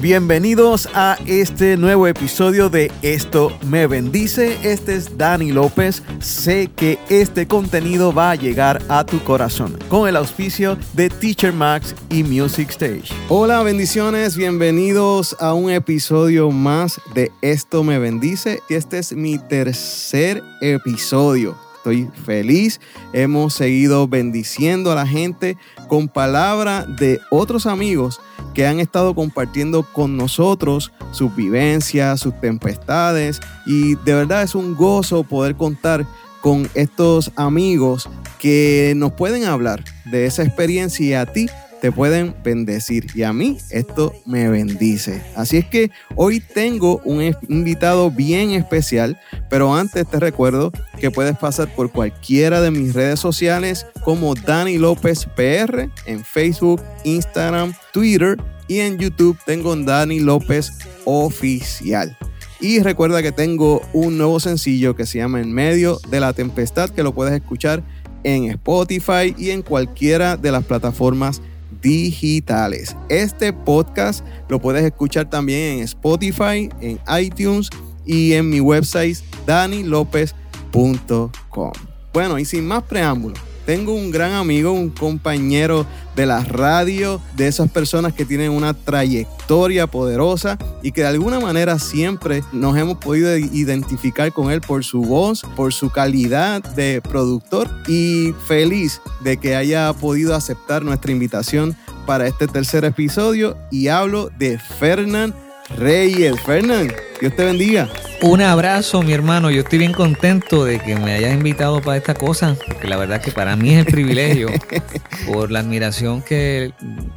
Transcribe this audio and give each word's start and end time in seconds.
Bienvenidos 0.00 0.88
a 0.94 1.18
este 1.26 1.76
nuevo 1.76 2.06
episodio 2.06 2.70
de 2.70 2.90
Esto 3.02 3.52
me 3.66 3.86
bendice. 3.86 4.56
Este 4.62 4.94
es 4.94 5.18
Dani 5.18 5.52
López. 5.52 6.02
Sé 6.20 6.70
que 6.74 6.98
este 7.10 7.46
contenido 7.46 8.10
va 8.10 8.30
a 8.30 8.34
llegar 8.34 8.80
a 8.88 9.04
tu 9.04 9.22
corazón 9.24 9.78
con 9.90 10.08
el 10.08 10.16
auspicio 10.16 10.78
de 10.94 11.10
Teacher 11.10 11.52
Max 11.52 11.94
y 12.08 12.24
Music 12.24 12.70
Stage. 12.70 13.12
Hola, 13.28 13.62
bendiciones. 13.62 14.38
Bienvenidos 14.38 15.36
a 15.38 15.52
un 15.52 15.70
episodio 15.70 16.50
más 16.50 16.98
de 17.14 17.30
Esto 17.42 17.84
me 17.84 17.98
bendice. 17.98 18.60
Este 18.70 19.00
es 19.00 19.12
mi 19.12 19.36
tercer 19.36 20.42
episodio. 20.62 21.69
Estoy 21.80 22.10
feliz. 22.26 22.78
Hemos 23.14 23.54
seguido 23.54 24.06
bendiciendo 24.06 24.92
a 24.92 24.94
la 24.94 25.06
gente 25.06 25.56
con 25.88 26.08
palabra 26.08 26.84
de 26.84 27.20
otros 27.30 27.64
amigos 27.64 28.20
que 28.52 28.66
han 28.66 28.80
estado 28.80 29.14
compartiendo 29.14 29.82
con 29.82 30.18
nosotros 30.18 30.92
sus 31.10 31.34
vivencias, 31.34 32.20
sus 32.20 32.38
tempestades 32.38 33.40
y 33.64 33.94
de 33.94 34.14
verdad 34.14 34.42
es 34.42 34.54
un 34.54 34.76
gozo 34.76 35.24
poder 35.24 35.56
contar 35.56 36.06
con 36.42 36.68
estos 36.74 37.32
amigos 37.36 38.10
que 38.38 38.92
nos 38.94 39.12
pueden 39.12 39.44
hablar 39.44 39.82
de 40.04 40.26
esa 40.26 40.42
experiencia 40.42 41.06
y 41.06 41.14
a 41.14 41.24
ti 41.24 41.46
te 41.80 41.92
pueden 41.92 42.34
bendecir. 42.44 43.06
Y 43.14 43.22
a 43.22 43.32
mí 43.32 43.58
esto 43.70 44.12
me 44.26 44.48
bendice. 44.48 45.22
Así 45.34 45.58
es 45.58 45.66
que 45.66 45.90
hoy 46.14 46.40
tengo 46.40 47.00
un 47.04 47.34
invitado 47.48 48.10
bien 48.10 48.50
especial, 48.50 49.18
pero 49.48 49.74
antes 49.74 50.06
te 50.06 50.20
recuerdo 50.20 50.72
que 50.98 51.10
puedes 51.10 51.36
pasar 51.36 51.74
por 51.74 51.90
cualquiera 51.90 52.60
de 52.60 52.70
mis 52.70 52.94
redes 52.94 53.20
sociales 53.20 53.86
como 54.04 54.34
Dani 54.34 54.78
López 54.78 55.26
PR 55.36 55.88
en 56.06 56.24
Facebook, 56.24 56.82
Instagram, 57.04 57.72
Twitter 57.92 58.36
y 58.68 58.80
en 58.80 58.98
YouTube 58.98 59.36
tengo 59.44 59.74
Dani 59.74 60.20
López 60.20 60.70
Oficial. 61.04 62.16
Y 62.60 62.80
recuerda 62.80 63.22
que 63.22 63.32
tengo 63.32 63.80
un 63.94 64.18
nuevo 64.18 64.38
sencillo 64.38 64.94
que 64.94 65.06
se 65.06 65.18
llama 65.18 65.40
En 65.40 65.52
medio 65.52 65.98
de 66.10 66.20
la 66.20 66.34
tempestad 66.34 66.90
que 66.90 67.02
lo 67.02 67.14
puedes 67.14 67.34
escuchar 67.34 67.82
en 68.22 68.44
Spotify 68.44 69.34
y 69.36 69.50
en 69.50 69.62
cualquiera 69.62 70.36
de 70.36 70.52
las 70.52 70.64
plataformas 70.64 71.40
digitales. 71.80 72.96
Este 73.08 73.52
podcast 73.52 74.24
lo 74.48 74.60
puedes 74.60 74.84
escuchar 74.84 75.28
también 75.28 75.78
en 75.78 75.84
Spotify, 75.84 76.68
en 76.80 77.00
iTunes 77.20 77.70
y 78.04 78.32
en 78.32 78.48
mi 78.48 78.60
website 78.60 79.18
danilopez.com. 79.46 81.72
Bueno, 82.12 82.38
y 82.38 82.44
sin 82.44 82.66
más 82.66 82.82
preámbulos, 82.82 83.38
tengo 83.70 83.94
un 83.94 84.10
gran 84.10 84.32
amigo, 84.32 84.72
un 84.72 84.90
compañero 84.90 85.86
de 86.16 86.26
la 86.26 86.42
radio, 86.42 87.20
de 87.36 87.46
esas 87.46 87.70
personas 87.70 88.12
que 88.12 88.24
tienen 88.24 88.50
una 88.50 88.74
trayectoria 88.74 89.86
poderosa 89.86 90.58
y 90.82 90.90
que 90.90 91.02
de 91.02 91.06
alguna 91.06 91.38
manera 91.38 91.78
siempre 91.78 92.42
nos 92.50 92.76
hemos 92.76 92.98
podido 92.98 93.38
identificar 93.38 94.32
con 94.32 94.50
él 94.50 94.60
por 94.60 94.82
su 94.82 95.02
voz, 95.02 95.42
por 95.54 95.72
su 95.72 95.88
calidad 95.90 96.64
de 96.74 97.00
productor 97.00 97.70
y 97.86 98.34
feliz 98.48 99.00
de 99.20 99.36
que 99.36 99.54
haya 99.54 99.92
podido 99.92 100.34
aceptar 100.34 100.82
nuestra 100.82 101.12
invitación 101.12 101.76
para 102.06 102.26
este 102.26 102.48
tercer 102.48 102.84
episodio. 102.84 103.56
Y 103.70 103.86
hablo 103.86 104.30
de 104.36 104.58
Fernán 104.58 105.32
Reyes. 105.76 106.40
Fernán, 106.42 106.92
Dios 107.20 107.34
te 107.36 107.44
bendiga. 107.44 107.88
Un 108.22 108.42
abrazo, 108.42 109.02
mi 109.02 109.14
hermano. 109.14 109.50
Yo 109.50 109.62
estoy 109.62 109.78
bien 109.78 109.92
contento 109.92 110.66
de 110.66 110.78
que 110.78 110.94
me 110.94 111.12
hayas 111.14 111.32
invitado 111.32 111.80
para 111.80 111.96
esta 111.96 112.12
cosa, 112.12 112.54
porque 112.66 112.86
la 112.86 112.98
verdad 112.98 113.22
que 113.22 113.30
para 113.30 113.56
mí 113.56 113.70
es 113.70 113.86
el 113.86 113.92
privilegio, 113.92 114.48
por 115.26 115.50
la 115.50 115.60
admiración 115.60 116.20
que, 116.20 116.72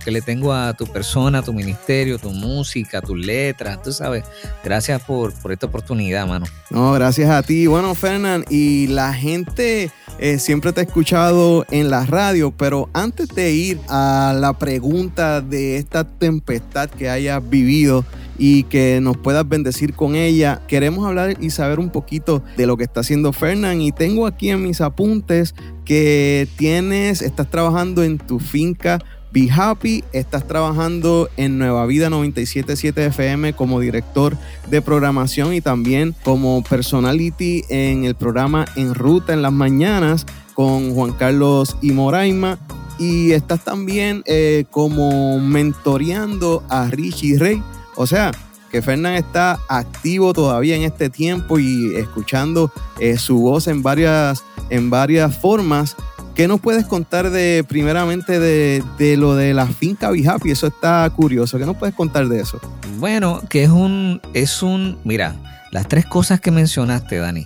le 0.06 0.22
tengo 0.22 0.54
a 0.54 0.74
tu 0.74 0.88
persona, 0.88 1.40
a 1.40 1.42
tu 1.42 1.52
ministerio, 1.52 2.18
tu 2.20 2.30
música, 2.30 3.02
tus 3.02 3.18
letras, 3.18 3.82
tú 3.82 3.92
sabes. 3.92 4.24
Gracias 4.64 5.02
por, 5.02 5.34
por 5.34 5.52
esta 5.52 5.66
oportunidad, 5.66 6.26
mano. 6.26 6.46
No, 6.70 6.94
gracias 6.94 7.30
a 7.30 7.44
ti. 7.44 7.68
Bueno, 7.68 7.96
Fernán, 7.96 8.46
y 8.50 8.88
la 8.88 9.14
gente 9.14 9.92
eh, 10.20 10.40
siempre 10.40 10.72
te 10.72 10.82
he 10.82 10.84
escuchado 10.86 11.66
en 11.70 11.90
la 11.90 12.06
radio, 12.06 12.52
pero 12.52 12.90
antes 12.94 13.28
de 13.28 13.52
ir 13.52 13.80
a 13.90 14.34
la 14.40 14.54
pregunta 14.54 15.42
de 15.42 15.76
esta 15.78 16.06
tempestad 16.06 16.90
que 16.90 17.10
hayas 17.10 17.48
vivido, 17.50 18.06
y 18.46 18.64
que 18.64 19.00
nos 19.02 19.16
puedas 19.16 19.48
bendecir 19.48 19.94
con 19.94 20.18
ella. 20.18 20.60
Queremos 20.68 21.08
hablar 21.08 21.38
y 21.40 21.50
saber 21.50 21.80
un 21.80 21.90
poquito 21.92 22.44
de 22.58 22.68
lo 22.68 22.76
que 22.76 22.84
está 22.84 23.00
haciendo 23.00 23.32
Fernán 23.32 23.80
y 23.80 23.94
tengo 23.94 24.28
aquí 24.28 24.50
en 24.50 24.62
mis 24.62 24.82
apuntes 24.82 25.56
que 25.86 26.46
tienes, 26.58 27.22
estás 27.22 27.50
trabajando 27.50 28.04
en 28.04 28.18
tu 28.18 28.40
finca 28.40 29.00
Be 29.32 29.50
Happy, 29.50 30.04
estás 30.12 30.46
trabajando 30.46 31.30
en 31.38 31.58
Nueva 31.58 31.86
Vida 31.86 32.10
977 32.10 33.06
FM 33.06 33.54
como 33.54 33.80
director 33.80 34.36
de 34.70 34.82
programación 34.82 35.54
y 35.54 35.62
también 35.62 36.14
como 36.24 36.62
personality 36.66 37.64
en 37.70 38.04
el 38.04 38.16
programa 38.16 38.66
En 38.76 38.94
Ruta 38.94 39.32
en 39.32 39.42
las 39.42 39.54
mañanas 39.54 40.26
con 40.54 40.94
Juan 40.94 41.14
Carlos 41.14 41.78
y 41.82 41.94
Moraima. 41.94 42.60
Y 43.00 43.32
estás 43.32 43.64
también 43.64 44.22
eh, 44.26 44.66
como 44.70 45.40
mentoreando 45.40 46.62
a 46.70 46.90
Richie 46.90 47.40
Rey 47.40 47.64
o 47.96 48.08
sea, 48.08 48.32
que 48.74 48.82
Fernán 48.82 49.14
está 49.14 49.60
activo 49.70 50.34
todavía 50.34 50.76
en 50.76 50.82
este 50.82 51.10
tiempo 51.10 51.60
y 51.60 51.96
escuchando 51.96 52.72
eh, 53.00 53.20
su 53.20 53.38
voz 53.38 53.68
en 53.68 53.84
varias, 53.84 54.44
en 54.72 54.90
varias 54.90 55.38
formas. 55.38 55.96
¿Qué 56.34 56.48
nos 56.48 56.60
puedes 56.60 56.86
contar 56.88 57.30
de, 57.30 57.64
primeramente, 57.68 58.40
de, 58.40 59.18
lo 59.18 59.36
de 59.36 59.54
la 59.54 59.68
finca 59.68 60.10
Bihapi? 60.10 60.50
Eso 60.50 60.66
está 60.66 61.08
curioso. 61.16 61.60
¿Qué 61.60 61.68
nos 61.68 61.78
puedes 61.78 61.94
contar 61.94 62.28
de 62.28 62.40
eso? 62.40 62.60
Bueno, 62.98 63.42
que 63.48 63.64
es 63.64 63.70
un, 63.70 64.20
es 64.34 64.64
un, 64.64 64.98
mira, 65.04 65.36
las 65.72 65.88
tres 65.88 66.08
cosas 66.08 66.42
que 66.42 66.50
mencionaste, 66.50 67.18
Dani, 67.18 67.44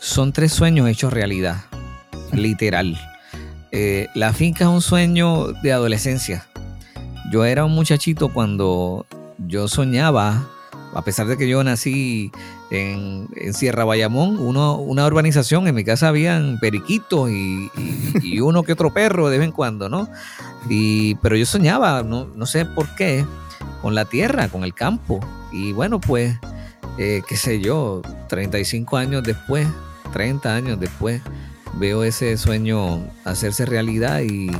son 0.00 0.32
tres 0.32 0.52
sueños 0.52 0.88
hechos 0.88 1.12
realidad, 1.12 1.56
literal. 2.32 2.96
Eh, 3.72 4.06
la 4.14 4.32
finca 4.32 4.66
es 4.66 4.70
un 4.70 4.80
sueño 4.82 5.48
de 5.64 5.72
adolescencia. 5.72 6.46
Yo 7.32 7.44
era 7.44 7.64
un 7.64 7.72
muchachito 7.72 8.32
cuando 8.32 9.04
yo 9.38 9.68
soñaba, 9.68 10.46
a 10.94 11.02
pesar 11.02 11.26
de 11.26 11.36
que 11.36 11.48
yo 11.48 11.62
nací 11.62 12.32
en, 12.70 13.28
Sierra 13.54 13.84
Bayamón, 13.84 14.38
uno, 14.38 14.76
una 14.76 15.06
urbanización, 15.06 15.66
en 15.68 15.74
mi 15.74 15.84
casa 15.84 16.08
habían 16.08 16.58
periquitos 16.58 17.30
y, 17.30 17.70
uno 18.40 18.62
que 18.62 18.72
otro 18.72 18.92
perro 18.92 19.30
de 19.30 19.38
vez 19.38 19.46
en 19.46 19.52
cuando, 19.52 19.88
¿no? 19.88 20.08
Y, 20.68 21.14
pero 21.16 21.36
yo 21.36 21.46
soñaba, 21.46 22.02
no, 22.02 22.26
no 22.34 22.46
sé 22.46 22.64
por 22.64 22.94
qué, 22.94 23.24
con 23.82 23.94
la 23.94 24.04
tierra, 24.04 24.48
con 24.48 24.64
el 24.64 24.74
campo. 24.74 25.20
Y 25.52 25.72
bueno, 25.72 26.00
pues, 26.00 26.36
eh, 26.98 27.22
qué 27.26 27.36
sé 27.36 27.60
yo, 27.60 28.02
35 28.28 28.96
años 28.96 29.22
después, 29.22 29.66
30 30.12 30.54
años 30.54 30.80
después, 30.80 31.22
veo 31.74 32.04
ese 32.04 32.36
sueño 32.36 33.06
hacerse 33.24 33.66
realidad 33.66 34.20
y, 34.20 34.50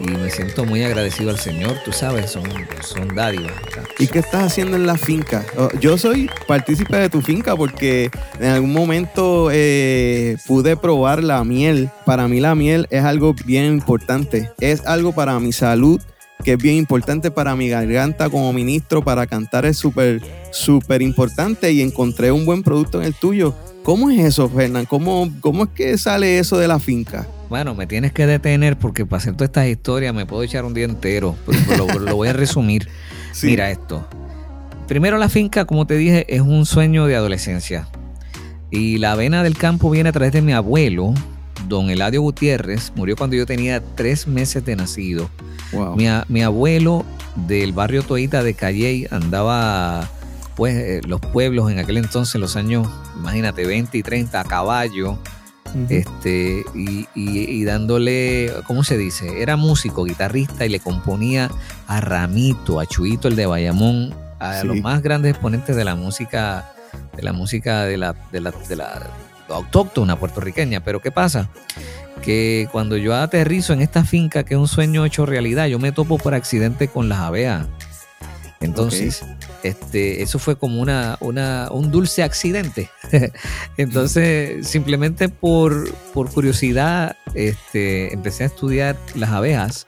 me 0.00 0.30
siento 0.30 0.64
muy 0.64 0.84
agradecido 0.84 1.30
al 1.30 1.40
Señor, 1.40 1.76
tú 1.84 1.90
sabes, 1.90 2.30
son, 2.30 2.44
son 2.82 3.16
dádivas. 3.16 3.52
¿Y 3.98 4.06
qué 4.06 4.20
estás 4.20 4.44
haciendo 4.44 4.76
en 4.76 4.86
la 4.86 4.96
finca? 4.96 5.44
Oh, 5.56 5.70
yo 5.80 5.98
soy 5.98 6.30
partícipe 6.46 6.96
de 6.96 7.10
tu 7.10 7.20
finca 7.20 7.56
porque 7.56 8.08
en 8.38 8.46
algún 8.46 8.72
momento 8.72 9.48
eh, 9.50 10.36
pude 10.46 10.76
probar 10.76 11.24
la 11.24 11.42
miel. 11.42 11.90
Para 12.06 12.28
mí 12.28 12.38
la 12.38 12.54
miel 12.54 12.86
es 12.90 13.02
algo 13.02 13.34
bien 13.44 13.64
importante, 13.64 14.52
es 14.60 14.86
algo 14.86 15.12
para 15.12 15.40
mi 15.40 15.52
salud 15.52 16.00
que 16.44 16.52
es 16.52 16.58
bien 16.58 16.76
importante 16.76 17.32
para 17.32 17.56
mi 17.56 17.68
garganta 17.68 18.30
como 18.30 18.52
ministro, 18.52 19.02
para 19.02 19.26
cantar 19.26 19.64
es 19.66 19.76
súper, 19.76 20.22
súper 20.52 21.02
importante 21.02 21.72
y 21.72 21.82
encontré 21.82 22.30
un 22.30 22.46
buen 22.46 22.62
producto 22.62 23.00
en 23.00 23.06
el 23.06 23.14
tuyo 23.14 23.54
¿Cómo 23.88 24.10
es 24.10 24.18
eso, 24.18 24.50
Fernán? 24.50 24.84
¿Cómo, 24.84 25.30
¿Cómo 25.40 25.64
es 25.64 25.70
que 25.70 25.96
sale 25.96 26.38
eso 26.38 26.58
de 26.58 26.68
la 26.68 26.78
finca? 26.78 27.26
Bueno, 27.48 27.74
me 27.74 27.86
tienes 27.86 28.12
que 28.12 28.26
detener 28.26 28.78
porque 28.78 29.06
para 29.06 29.16
hacer 29.16 29.32
todas 29.32 29.48
estas 29.48 29.66
historias 29.66 30.12
me 30.12 30.26
puedo 30.26 30.42
echar 30.42 30.66
un 30.66 30.74
día 30.74 30.84
entero, 30.84 31.36
pero 31.66 31.98
lo, 31.98 32.14
voy 32.14 32.28
a 32.28 32.34
resumir. 32.34 32.86
Mira 33.42 33.70
esto. 33.70 34.06
Primero 34.88 35.16
la 35.16 35.30
finca, 35.30 35.64
como 35.64 35.86
te 35.86 35.96
dije, 35.96 36.26
es 36.28 36.42
un 36.42 36.66
sueño 36.66 37.06
de 37.06 37.16
adolescencia. 37.16 37.88
Y 38.70 38.98
la 38.98 39.12
avena 39.12 39.42
del 39.42 39.56
campo 39.56 39.88
viene 39.88 40.10
a 40.10 40.12
través 40.12 40.32
de 40.32 40.42
mi 40.42 40.52
abuelo, 40.52 41.14
don 41.66 41.88
Eladio 41.88 42.20
Gutiérrez. 42.20 42.92
Murió 42.94 43.16
cuando 43.16 43.36
yo 43.36 43.46
tenía 43.46 43.82
tres 43.94 44.26
meses 44.26 44.66
de 44.66 44.76
nacido. 44.76 45.30
Mi, 45.96 46.08
mi 46.28 46.42
abuelo 46.42 47.06
del 47.48 47.72
barrio 47.72 48.02
Toita 48.02 48.42
de 48.42 48.52
Calley 48.52 49.06
andaba 49.10 50.10
pues 50.58 50.74
eh, 50.74 51.00
los 51.06 51.20
pueblos 51.20 51.70
en 51.70 51.78
aquel 51.78 51.98
entonces, 51.98 52.40
los 52.40 52.56
años, 52.56 52.88
imagínate, 53.16 53.64
20 53.64 53.96
y 53.96 54.02
30 54.02 54.40
a 54.40 54.44
caballo, 54.44 55.16
este, 55.88 56.64
y, 56.74 57.64
dándole, 57.64 58.52
¿cómo 58.66 58.82
se 58.82 58.98
dice? 58.98 59.40
Era 59.40 59.56
músico, 59.56 60.02
guitarrista 60.02 60.66
y 60.66 60.68
le 60.68 60.80
componía 60.80 61.48
a 61.86 62.00
Ramito, 62.00 62.80
a 62.80 62.86
Chuito 62.86 63.28
el 63.28 63.36
de 63.36 63.46
Bayamón, 63.46 64.12
a 64.40 64.64
los 64.64 64.80
más 64.80 65.00
grandes 65.00 65.30
exponentes 65.30 65.76
de 65.76 65.84
la 65.84 65.94
música, 65.94 66.72
de 67.14 67.22
la 67.22 67.32
música 67.32 67.84
de 67.84 67.96
la, 67.96 68.16
de 68.32 68.40
la, 68.40 68.50
de 68.50 68.74
la 68.74 69.10
autóctona 69.50 70.18
puertorriqueña. 70.18 70.80
Pero 70.80 71.00
¿qué 71.00 71.12
pasa? 71.12 71.50
Que 72.20 72.66
cuando 72.72 72.96
yo 72.96 73.14
aterrizo 73.14 73.74
en 73.74 73.80
esta 73.82 74.02
finca, 74.02 74.42
que 74.42 74.54
es 74.54 74.60
un 74.60 74.66
sueño 74.66 75.04
hecho 75.04 75.24
realidad, 75.24 75.66
yo 75.66 75.78
me 75.78 75.92
topo 75.92 76.18
por 76.18 76.34
accidente 76.34 76.88
con 76.88 77.08
las 77.08 77.20
abejas 77.20 77.68
Entonces, 78.60 79.24
este, 79.62 80.22
eso 80.22 80.38
fue 80.38 80.56
como 80.56 80.80
una, 80.80 81.16
una, 81.20 81.68
un 81.70 81.90
dulce 81.90 82.22
accidente. 82.22 82.90
Entonces, 83.76 84.66
simplemente 84.66 85.28
por, 85.28 85.92
por 86.12 86.30
curiosidad, 86.30 87.16
este, 87.34 88.12
empecé 88.12 88.42
a 88.42 88.46
estudiar 88.46 88.96
las 89.14 89.30
abejas 89.30 89.86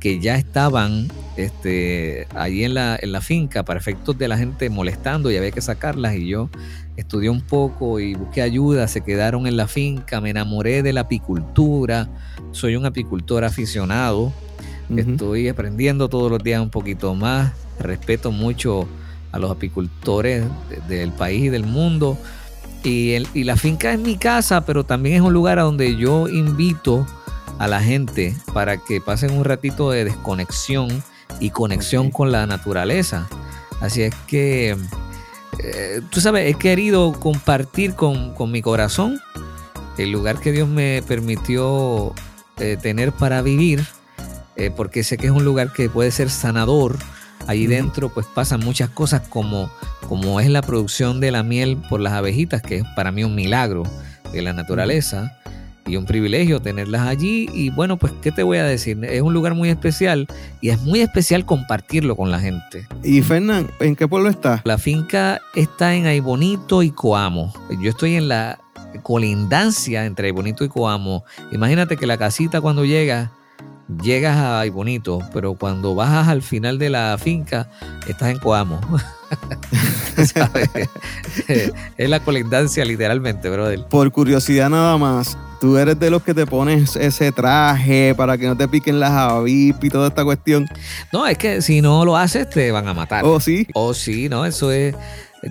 que 0.00 0.20
ya 0.20 0.36
estaban 0.36 1.08
este, 1.36 2.26
allí 2.34 2.64
en 2.64 2.74
la, 2.74 2.98
en 3.00 3.12
la 3.12 3.20
finca 3.20 3.64
para 3.64 3.80
efectos 3.80 4.16
de 4.16 4.28
la 4.28 4.38
gente 4.38 4.70
molestando 4.70 5.30
y 5.30 5.36
había 5.36 5.50
que 5.50 5.60
sacarlas. 5.60 6.16
Y 6.16 6.28
yo 6.28 6.50
estudié 6.96 7.30
un 7.30 7.40
poco 7.40 8.00
y 8.00 8.14
busqué 8.14 8.42
ayuda, 8.42 8.88
se 8.88 9.02
quedaron 9.02 9.46
en 9.46 9.56
la 9.56 9.68
finca, 9.68 10.20
me 10.20 10.30
enamoré 10.30 10.82
de 10.82 10.92
la 10.92 11.02
apicultura, 11.02 12.08
soy 12.52 12.76
un 12.76 12.86
apicultor 12.86 13.44
aficionado, 13.44 14.32
estoy 14.96 15.48
aprendiendo 15.48 16.08
todos 16.08 16.30
los 16.30 16.42
días 16.42 16.60
un 16.60 16.70
poquito 16.70 17.14
más, 17.14 17.52
respeto 17.78 18.32
mucho 18.32 18.88
a 19.32 19.38
los 19.38 19.50
apicultores 19.50 20.44
del 20.88 21.12
país 21.12 21.44
y 21.44 21.48
del 21.48 21.64
mundo. 21.64 22.16
Y, 22.84 23.16
y 23.34 23.44
la 23.44 23.56
finca 23.56 23.92
es 23.92 23.98
mi 23.98 24.16
casa, 24.16 24.64
pero 24.64 24.84
también 24.84 25.16
es 25.16 25.20
un 25.22 25.32
lugar 25.32 25.58
a 25.58 25.62
donde 25.62 25.96
yo 25.96 26.28
invito 26.28 27.06
a 27.58 27.66
la 27.66 27.82
gente 27.82 28.34
para 28.54 28.78
que 28.78 29.00
pasen 29.00 29.32
un 29.32 29.44
ratito 29.44 29.90
de 29.90 30.04
desconexión 30.04 31.02
y 31.40 31.50
conexión 31.50 32.10
con 32.10 32.32
la 32.32 32.46
naturaleza. 32.46 33.28
Así 33.80 34.02
es 34.02 34.14
que, 34.26 34.76
eh, 35.62 36.00
tú 36.10 36.20
sabes, 36.20 36.50
he 36.50 36.54
querido 36.54 37.12
compartir 37.12 37.94
con, 37.94 38.34
mi 38.50 38.62
corazón 38.62 39.20
el 39.98 40.12
lugar 40.12 40.40
que 40.40 40.52
Dios 40.52 40.68
me 40.68 41.02
permitió 41.06 42.14
eh, 42.58 42.76
tener 42.80 43.12
para 43.12 43.42
vivir, 43.42 43.84
eh, 44.58 44.72
porque 44.74 45.04
sé 45.04 45.16
que 45.16 45.26
es 45.26 45.32
un 45.32 45.44
lugar 45.44 45.72
que 45.72 45.88
puede 45.88 46.10
ser 46.10 46.30
sanador. 46.30 46.98
Allí 47.46 47.66
dentro 47.66 48.10
pues 48.10 48.26
pasan 48.26 48.60
muchas 48.60 48.90
cosas 48.90 49.22
como, 49.28 49.70
como 50.08 50.40
es 50.40 50.50
la 50.50 50.60
producción 50.60 51.20
de 51.20 51.30
la 51.30 51.42
miel 51.42 51.78
por 51.88 52.00
las 52.00 52.12
abejitas, 52.12 52.60
que 52.60 52.78
es 52.78 52.84
para 52.96 53.12
mí 53.12 53.24
un 53.24 53.34
milagro 53.34 53.84
de 54.32 54.42
la 54.42 54.52
naturaleza 54.52 55.38
y 55.86 55.96
un 55.96 56.04
privilegio 56.04 56.60
tenerlas 56.60 57.02
allí. 57.02 57.48
Y 57.54 57.70
bueno, 57.70 57.96
pues, 57.96 58.12
¿qué 58.20 58.32
te 58.32 58.42
voy 58.42 58.58
a 58.58 58.64
decir? 58.64 59.02
Es 59.04 59.22
un 59.22 59.32
lugar 59.32 59.54
muy 59.54 59.70
especial 59.70 60.26
y 60.60 60.70
es 60.70 60.80
muy 60.82 61.00
especial 61.00 61.46
compartirlo 61.46 62.16
con 62.16 62.30
la 62.30 62.40
gente. 62.40 62.86
Y 63.02 63.22
Fernán, 63.22 63.70
¿en 63.80 63.96
qué 63.96 64.06
pueblo 64.06 64.28
está? 64.28 64.60
La 64.64 64.76
finca 64.76 65.40
está 65.54 65.94
en 65.94 66.06
Aybonito 66.06 66.82
y 66.82 66.90
Coamo. 66.90 67.54
Yo 67.80 67.90
estoy 67.90 68.16
en 68.16 68.28
la 68.28 68.58
colindancia 69.02 70.04
entre 70.04 70.26
Aybonito 70.26 70.64
y 70.64 70.68
Coamo. 70.68 71.24
Imagínate 71.52 71.96
que 71.96 72.06
la 72.06 72.18
casita 72.18 72.60
cuando 72.60 72.84
llega 72.84 73.32
llegas 74.02 74.36
a 74.36 74.60
Aybonito, 74.60 75.20
pero 75.32 75.54
cuando 75.54 75.94
bajas 75.94 76.28
al 76.28 76.42
final 76.42 76.78
de 76.78 76.90
la 76.90 77.16
finca, 77.18 77.68
estás 78.06 78.30
en 78.30 78.38
Coamo. 78.38 78.80
es 81.96 82.08
la 82.08 82.20
colindancia 82.20 82.84
literalmente, 82.84 83.48
brother. 83.50 83.84
Por 83.88 84.10
curiosidad 84.10 84.70
nada 84.70 84.96
más, 84.96 85.36
tú 85.60 85.76
eres 85.76 85.98
de 85.98 86.10
los 86.10 86.22
que 86.22 86.34
te 86.34 86.46
pones 86.46 86.96
ese 86.96 87.32
traje 87.32 88.14
para 88.16 88.38
que 88.38 88.46
no 88.46 88.56
te 88.56 88.68
piquen 88.68 89.00
las 89.00 89.12
avispas 89.12 89.84
y 89.84 89.90
toda 89.90 90.08
esta 90.08 90.24
cuestión. 90.24 90.68
No, 91.12 91.26
es 91.26 91.38
que 91.38 91.62
si 91.62 91.80
no 91.80 92.04
lo 92.04 92.16
haces 92.16 92.48
te 92.48 92.72
van 92.72 92.88
a 92.88 92.94
matar. 92.94 93.24
Oh, 93.24 93.40
sí. 93.40 93.66
Oh, 93.74 93.94
sí, 93.94 94.28
no, 94.28 94.44
eso 94.44 94.72
es... 94.72 94.94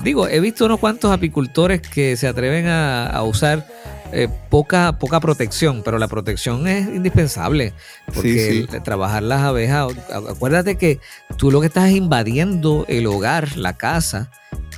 Digo, 0.03 0.27
he 0.27 0.41
visto 0.41 0.65
unos 0.65 0.79
cuantos 0.79 1.13
apicultores 1.13 1.81
que 1.81 2.17
se 2.17 2.27
atreven 2.27 2.67
a, 2.67 3.21
usar 3.23 3.65
eh, 4.12 4.27
poca, 4.50 4.98
poca 5.00 5.19
protección, 5.19 5.81
pero 5.83 5.98
la 5.98 6.07
protección 6.07 6.68
es 6.68 6.88
indispensable. 6.88 7.74
Porque 8.13 8.68
trabajar 8.83 9.24
las 9.24 9.42
abejas, 9.42 9.94
acuérdate 10.30 10.77
que 10.77 11.00
tú 11.38 11.51
lo 11.51 11.62
que 11.62 11.68
estás 11.68 11.89
es 11.89 11.95
invadiendo 11.95 12.86
el 12.88 13.07
hogar, 13.07 13.57
la 13.57 13.77
casa 13.77 14.30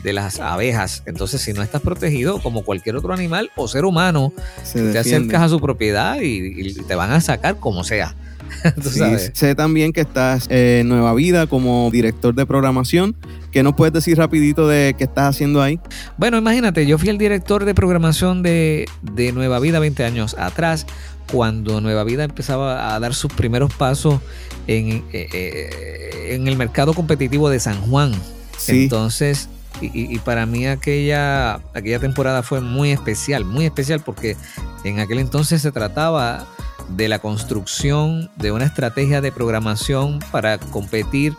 de 0.03 0.13
las 0.13 0.39
abejas. 0.39 1.03
Entonces, 1.05 1.41
si 1.41 1.53
no 1.53 1.61
estás 1.61 1.81
protegido, 1.81 2.41
como 2.41 2.63
cualquier 2.63 2.95
otro 2.95 3.13
animal 3.13 3.51
o 3.55 3.67
ser 3.67 3.85
humano, 3.85 4.33
te 4.73 4.97
acercas 4.97 5.43
a 5.43 5.49
su 5.49 5.59
propiedad 5.59 6.17
y, 6.21 6.73
te 6.83 6.95
van 6.95 7.11
a 7.11 7.21
sacar 7.21 7.57
como 7.57 7.83
sea. 7.83 8.15
sé 9.33 9.55
también 9.55 9.93
que 9.93 10.01
estás 10.01 10.47
en 10.49 10.87
Nueva 10.87 11.13
Vida 11.13 11.47
como 11.47 11.89
director 11.91 12.35
de 12.35 12.45
programación. 12.45 13.15
¿Qué 13.51 13.63
nos 13.63 13.73
puedes 13.73 13.93
decir 13.93 14.17
rapidito 14.17 14.67
de 14.67 14.95
qué 14.97 15.05
estás 15.05 15.35
haciendo 15.35 15.61
ahí? 15.61 15.79
Bueno, 16.17 16.37
imagínate, 16.37 16.85
yo 16.85 16.97
fui 16.97 17.09
el 17.09 17.17
director 17.17 17.65
de 17.65 17.73
programación 17.73 18.43
de, 18.43 18.87
Nueva 19.33 19.59
Vida 19.59 19.79
20 19.79 20.03
años 20.03 20.35
atrás, 20.37 20.85
cuando 21.31 21.81
Nueva 21.81 22.03
Vida 22.03 22.23
empezaba 22.25 22.95
a 22.95 22.99
dar 22.99 23.13
sus 23.13 23.31
primeros 23.33 23.73
pasos 23.73 24.19
en, 24.67 25.03
eh, 25.13 25.29
eh, 25.33 26.35
en 26.35 26.47
el 26.47 26.57
mercado 26.57 26.93
competitivo 26.93 27.49
de 27.49 27.59
San 27.59 27.81
Juan. 27.81 28.11
Entonces, 28.67 29.49
y, 29.81 30.19
para 30.19 30.45
mí 30.45 30.67
aquella, 30.67 31.55
aquella 31.73 31.99
temporada 31.99 32.43
fue 32.43 32.59
muy 32.59 32.91
especial, 32.91 33.45
muy 33.45 33.65
especial 33.65 34.01
porque 34.01 34.35
en 34.83 34.99
aquel 34.99 35.19
entonces 35.19 35.61
se 35.61 35.71
trataba 35.71 36.47
de 36.95 37.07
la 37.07 37.19
construcción 37.19 38.29
de 38.35 38.51
una 38.51 38.65
estrategia 38.65 39.21
de 39.21 39.31
programación 39.31 40.19
para 40.31 40.57
competir 40.57 41.33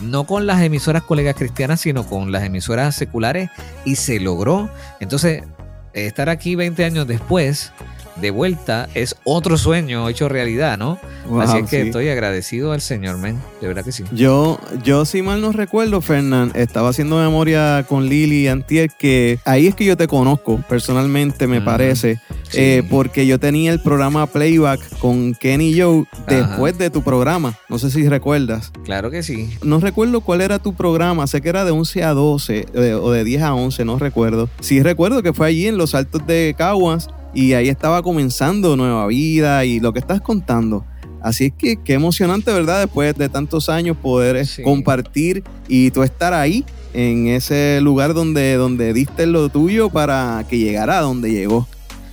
no 0.00 0.24
con 0.24 0.46
las 0.46 0.62
emisoras 0.62 1.02
colegas 1.02 1.36
cristianas, 1.36 1.80
sino 1.80 2.06
con 2.06 2.32
las 2.32 2.44
emisoras 2.44 2.94
seculares 2.94 3.50
y 3.84 3.96
se 3.96 4.20
logró. 4.20 4.68
Entonces, 5.00 5.44
estar 5.92 6.28
aquí 6.28 6.54
20 6.54 6.84
años 6.84 7.06
después 7.06 7.72
de 8.16 8.30
vuelta 8.30 8.88
es 8.94 9.16
otro 9.24 9.56
sueño 9.56 10.08
hecho 10.08 10.28
realidad, 10.28 10.78
¿no? 10.78 10.98
Así 11.40 11.58
es 11.58 11.70
que 11.70 11.82
estoy 11.82 12.08
agradecido 12.08 12.72
al 12.72 12.80
Señor, 12.80 13.18
men. 13.18 13.38
De 13.60 13.68
verdad 13.68 13.84
que 13.84 13.92
sí. 13.92 14.04
Yo, 14.12 14.58
yo 14.82 15.04
si 15.04 15.22
mal 15.22 15.40
no 15.40 15.52
recuerdo, 15.52 16.00
Fernán, 16.00 16.52
estaba 16.54 16.90
haciendo 16.90 17.18
memoria 17.18 17.84
con 17.88 18.08
Lili 18.08 18.48
Antier, 18.48 18.90
que 18.98 19.38
ahí 19.44 19.66
es 19.66 19.74
que 19.74 19.84
yo 19.84 19.96
te 19.96 20.08
conozco 20.08 20.62
personalmente, 20.68 21.46
me 21.46 21.60
parece. 21.60 22.20
Eh, 22.54 22.82
porque 22.90 23.26
yo 23.26 23.40
tenía 23.40 23.72
el 23.72 23.80
programa 23.80 24.26
Playback 24.26 24.98
con 24.98 25.34
Kenny 25.34 25.80
Joe 25.80 26.04
después 26.28 26.76
de 26.76 26.90
tu 26.90 27.02
programa. 27.02 27.58
No 27.68 27.78
sé 27.78 27.90
si 27.90 28.06
recuerdas. 28.08 28.72
Claro 28.84 29.10
que 29.10 29.22
sí. 29.22 29.56
No 29.62 29.80
recuerdo 29.80 30.20
cuál 30.20 30.42
era 30.42 30.58
tu 30.58 30.74
programa. 30.74 31.26
Sé 31.26 31.40
que 31.40 31.48
era 31.48 31.64
de 31.64 31.70
11 31.70 32.04
a 32.04 32.10
12 32.10 32.66
o 33.00 33.10
de 33.10 33.24
10 33.24 33.42
a 33.42 33.54
11, 33.54 33.84
no 33.86 33.98
recuerdo. 33.98 34.50
Sí 34.60 34.82
recuerdo 34.82 35.22
que 35.22 35.32
fue 35.32 35.46
allí 35.46 35.66
en 35.66 35.78
los 35.78 35.94
altos 35.94 36.26
de 36.26 36.54
Caguas 36.58 37.08
y 37.34 37.54
ahí 37.54 37.68
estaba 37.68 38.02
comenzando 38.02 38.76
nueva 38.76 39.06
vida 39.06 39.64
y 39.64 39.80
lo 39.80 39.92
que 39.92 39.98
estás 39.98 40.20
contando. 40.20 40.84
Así 41.22 41.46
es 41.46 41.52
que 41.56 41.76
qué 41.76 41.94
emocionante, 41.94 42.52
¿verdad? 42.52 42.80
Después 42.80 43.14
de 43.16 43.28
tantos 43.28 43.68
años 43.68 43.96
poder 43.96 44.44
compartir 44.64 45.44
y 45.68 45.90
tú 45.92 46.02
estar 46.02 46.34
ahí 46.34 46.64
en 46.94 47.28
ese 47.28 47.80
lugar 47.80 48.12
donde, 48.12 48.54
donde 48.54 48.92
diste 48.92 49.26
lo 49.26 49.48
tuyo 49.48 49.88
para 49.88 50.44
que 50.48 50.58
llegara 50.58 50.98
a 50.98 51.02
donde 51.02 51.30
llegó, 51.30 51.68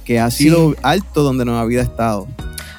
que 0.06 0.20
ha 0.20 0.30
sido 0.30 0.76
alto 0.84 1.24
donde 1.24 1.44
no 1.44 1.58
había 1.58 1.82
estado. 1.82 2.28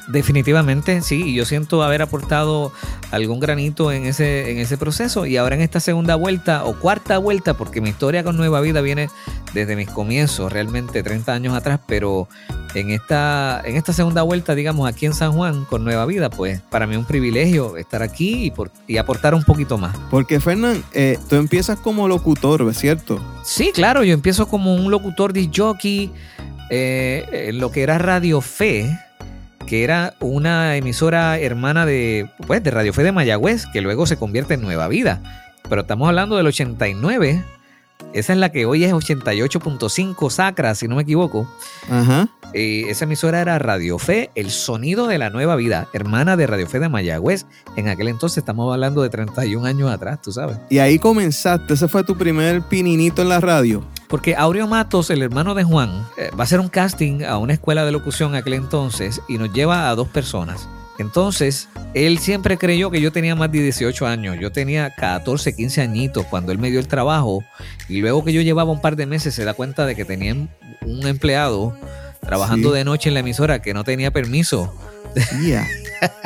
Definitivamente, 0.07 1.01
sí, 1.01 1.33
yo 1.33 1.45
siento 1.45 1.83
haber 1.83 2.01
aportado 2.01 2.73
algún 3.11 3.39
granito 3.39 3.91
en 3.91 4.05
ese, 4.05 4.51
en 4.51 4.57
ese 4.57 4.77
proceso 4.77 5.25
y 5.25 5.37
ahora 5.37 5.55
en 5.55 5.61
esta 5.61 5.79
segunda 5.79 6.15
vuelta 6.15 6.65
o 6.65 6.77
cuarta 6.77 7.17
vuelta, 7.17 7.53
porque 7.55 7.79
mi 7.79 7.89
historia 7.89 8.23
con 8.23 8.35
Nueva 8.35 8.59
Vida 8.59 8.81
viene 8.81 9.09
desde 9.53 9.75
mis 9.75 9.89
comienzos, 9.89 10.51
realmente 10.51 11.03
30 11.03 11.33
años 11.33 11.53
atrás, 11.53 11.79
pero 11.87 12.27
en 12.73 12.89
esta, 12.91 13.61
en 13.65 13.75
esta 13.75 13.93
segunda 13.93 14.21
vuelta, 14.21 14.55
digamos, 14.55 14.87
aquí 14.87 15.05
en 15.05 15.13
San 15.13 15.33
Juan 15.33 15.65
con 15.65 15.83
Nueva 15.83 16.05
Vida, 16.05 16.29
pues 16.29 16.61
para 16.69 16.87
mí 16.87 16.93
es 16.93 16.99
un 16.99 17.05
privilegio 17.05 17.77
estar 17.77 18.01
aquí 18.01 18.45
y, 18.45 18.51
por, 18.51 18.71
y 18.87 18.97
aportar 18.97 19.35
un 19.35 19.43
poquito 19.43 19.77
más. 19.77 19.95
Porque 20.09 20.39
Fernán, 20.39 20.83
eh, 20.93 21.17
tú 21.29 21.35
empiezas 21.35 21.79
como 21.79 22.07
locutor, 22.07 22.67
¿es 22.69 22.77
cierto? 22.77 23.21
Sí, 23.43 23.71
claro, 23.73 24.03
yo 24.03 24.13
empiezo 24.13 24.47
como 24.47 24.75
un 24.75 24.89
locutor 24.89 25.33
de 25.33 25.49
jockey, 25.53 26.11
eh, 26.69 27.47
en 27.49 27.59
lo 27.59 27.71
que 27.71 27.83
era 27.83 27.97
Radio 27.97 28.39
Fe 28.39 28.97
que 29.67 29.83
era 29.83 30.15
una 30.19 30.75
emisora 30.75 31.39
hermana 31.39 31.85
de, 31.85 32.29
pues, 32.47 32.63
de 32.63 32.71
Radio 32.71 32.93
Fe 32.93 33.03
de 33.03 33.11
Mayagüez, 33.11 33.65
que 33.67 33.81
luego 33.81 34.05
se 34.05 34.17
convierte 34.17 34.55
en 34.55 34.61
Nueva 34.61 34.87
Vida. 34.87 35.21
Pero 35.69 35.81
estamos 35.81 36.07
hablando 36.09 36.35
del 36.35 36.47
89. 36.47 37.43
Esa 38.13 38.33
es 38.33 38.39
la 38.39 38.51
que 38.51 38.65
hoy 38.65 38.83
es 38.83 38.93
88.5 38.93 40.29
Sacra, 40.29 40.75
si 40.75 40.87
no 40.87 40.95
me 40.95 41.03
equivoco. 41.03 41.47
Ajá. 41.89 42.29
Eh, 42.53 42.85
esa 42.89 43.05
emisora 43.05 43.41
era 43.41 43.57
Radio 43.59 43.97
Fe, 43.97 44.29
el 44.35 44.51
sonido 44.51 45.07
de 45.07 45.17
la 45.17 45.29
nueva 45.29 45.55
vida, 45.55 45.87
hermana 45.93 46.35
de 46.35 46.47
Radio 46.47 46.67
Fe 46.67 46.79
de 46.79 46.89
Mayagüez. 46.89 47.45
En 47.77 47.87
aquel 47.87 48.09
entonces 48.09 48.39
estamos 48.39 48.71
hablando 48.73 49.01
de 49.01 49.09
31 49.09 49.65
años 49.65 49.89
atrás, 49.89 50.21
tú 50.21 50.31
sabes. 50.31 50.57
Y 50.69 50.79
ahí 50.79 50.99
comenzaste, 50.99 51.73
ese 51.73 51.87
fue 51.87 52.03
tu 52.03 52.17
primer 52.17 52.61
pininito 52.63 53.21
en 53.21 53.29
la 53.29 53.39
radio. 53.39 53.83
Porque 54.09 54.35
Aureo 54.35 54.67
Matos, 54.67 55.09
el 55.09 55.21
hermano 55.21 55.55
de 55.55 55.63
Juan, 55.63 56.05
eh, 56.17 56.29
va 56.37 56.41
a 56.41 56.43
hacer 56.43 56.59
un 56.59 56.67
casting 56.67 57.23
a 57.23 57.37
una 57.37 57.53
escuela 57.53 57.85
de 57.85 57.93
locución 57.93 58.35
aquel 58.35 58.53
entonces 58.55 59.21
y 59.29 59.37
nos 59.37 59.53
lleva 59.53 59.89
a 59.89 59.95
dos 59.95 60.09
personas. 60.09 60.67
Entonces, 61.01 61.67
él 61.93 62.19
siempre 62.19 62.57
creyó 62.57 62.91
que 62.91 63.01
yo 63.01 63.11
tenía 63.11 63.35
más 63.35 63.51
de 63.51 63.61
18 63.61 64.07
años. 64.07 64.37
Yo 64.39 64.51
tenía 64.51 64.93
14, 64.95 65.55
15 65.55 65.81
añitos 65.81 66.25
cuando 66.27 66.51
él 66.51 66.57
me 66.57 66.69
dio 66.69 66.79
el 66.79 66.87
trabajo. 66.87 67.43
Y 67.89 68.01
luego 68.01 68.23
que 68.23 68.31
yo 68.31 68.41
llevaba 68.41 68.71
un 68.71 68.81
par 68.81 68.95
de 68.95 69.05
meses, 69.05 69.35
se 69.35 69.43
da 69.43 69.53
cuenta 69.53 69.85
de 69.85 69.95
que 69.95 70.05
tenía 70.05 70.33
un 70.33 71.07
empleado 71.07 71.75
trabajando 72.21 72.71
de 72.71 72.85
noche 72.85 73.09
en 73.09 73.15
la 73.15 73.21
emisora 73.21 73.61
que 73.61 73.73
no 73.73 73.83
tenía 73.83 74.11
permiso. 74.11 74.73
Ya, 75.43 75.67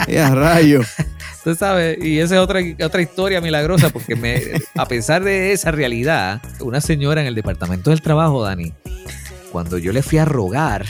yeah. 0.08 0.36
rayo. 0.36 0.82
Tú 1.44 1.55
sabes, 1.55 1.98
y 2.03 2.20
esa 2.20 2.36
es 2.36 2.41
otra, 2.41 2.60
otra 2.84 3.01
historia 3.01 3.39
milagrosa, 3.39 3.89
porque 3.89 4.15
me, 4.15 4.41
a 4.75 4.88
pesar 4.88 5.24
de 5.24 5.51
esa 5.51 5.72
realidad, 5.72 6.41
una 6.60 6.82
señora 6.82 7.22
en 7.22 7.27
el 7.27 7.36
departamento 7.36 7.91
del 7.91 8.01
trabajo, 8.01 8.44
Dani, 8.44 8.74
cuando 9.51 9.77
yo 9.77 9.94
le 9.94 10.01
fui 10.01 10.17
a 10.17 10.25
rogar, 10.25 10.86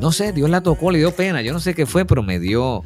no 0.00 0.12
sé, 0.12 0.32
Dios 0.32 0.50
la 0.50 0.62
tocó, 0.62 0.90
le 0.90 0.98
dio 0.98 1.12
pena, 1.12 1.40
yo 1.40 1.52
no 1.52 1.60
sé 1.60 1.74
qué 1.74 1.86
fue, 1.86 2.04
pero 2.04 2.22
me 2.22 2.38
dio, 2.38 2.82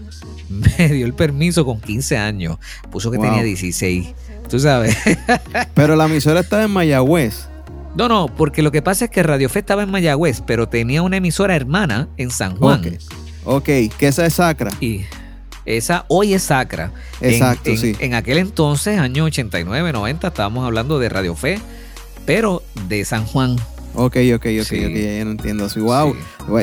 me 0.78 0.88
dio 0.88 1.06
el 1.06 1.14
permiso 1.14 1.64
con 1.64 1.80
15 1.80 2.16
años. 2.16 2.58
Puso 2.90 3.10
que 3.10 3.18
tenía 3.18 3.42
16. 3.42 4.14
Tú 4.48 4.58
sabes. 4.58 4.96
pero 5.74 5.96
la 5.96 6.06
emisora 6.06 6.40
estaba 6.40 6.64
en 6.64 6.70
Mayagüez. 6.70 7.48
No, 7.94 8.08
no, 8.08 8.28
porque 8.28 8.62
lo 8.62 8.70
que 8.70 8.82
pasa 8.82 9.06
es 9.06 9.10
que 9.10 9.22
Radio 9.22 9.48
Fe 9.48 9.60
estaba 9.60 9.82
en 9.82 9.90
Mayagüez, 9.90 10.42
pero 10.46 10.68
tenía 10.68 11.02
una 11.02 11.16
emisora 11.16 11.56
hermana 11.56 12.08
en 12.16 12.30
San 12.30 12.56
Juan. 12.56 12.98
Ok, 13.44 13.64
que 13.64 14.08
esa 14.08 14.26
es 14.26 14.34
Sacra. 14.34 14.70
Y 14.80 15.04
esa 15.64 16.04
hoy 16.08 16.34
es 16.34 16.44
Sacra. 16.44 16.92
Exacto, 17.20 17.70
en, 17.70 17.78
sí. 17.78 17.96
En 17.98 18.14
aquel 18.14 18.38
entonces, 18.38 18.98
año 18.98 19.24
89, 19.24 19.92
90, 19.92 20.28
estábamos 20.28 20.64
hablando 20.64 20.98
de 20.98 21.08
Radio 21.08 21.34
Fe, 21.34 21.60
pero 22.24 22.62
de 22.88 23.04
San 23.04 23.26
Juan. 23.26 23.56
Ok, 24.00 24.16
ok, 24.32 24.46
ok, 24.60 24.72
ok, 24.86 24.94
ya 24.94 25.24
no 25.24 25.32
entiendo. 25.32 25.64
Así, 25.64 25.80
wow, 25.80 26.14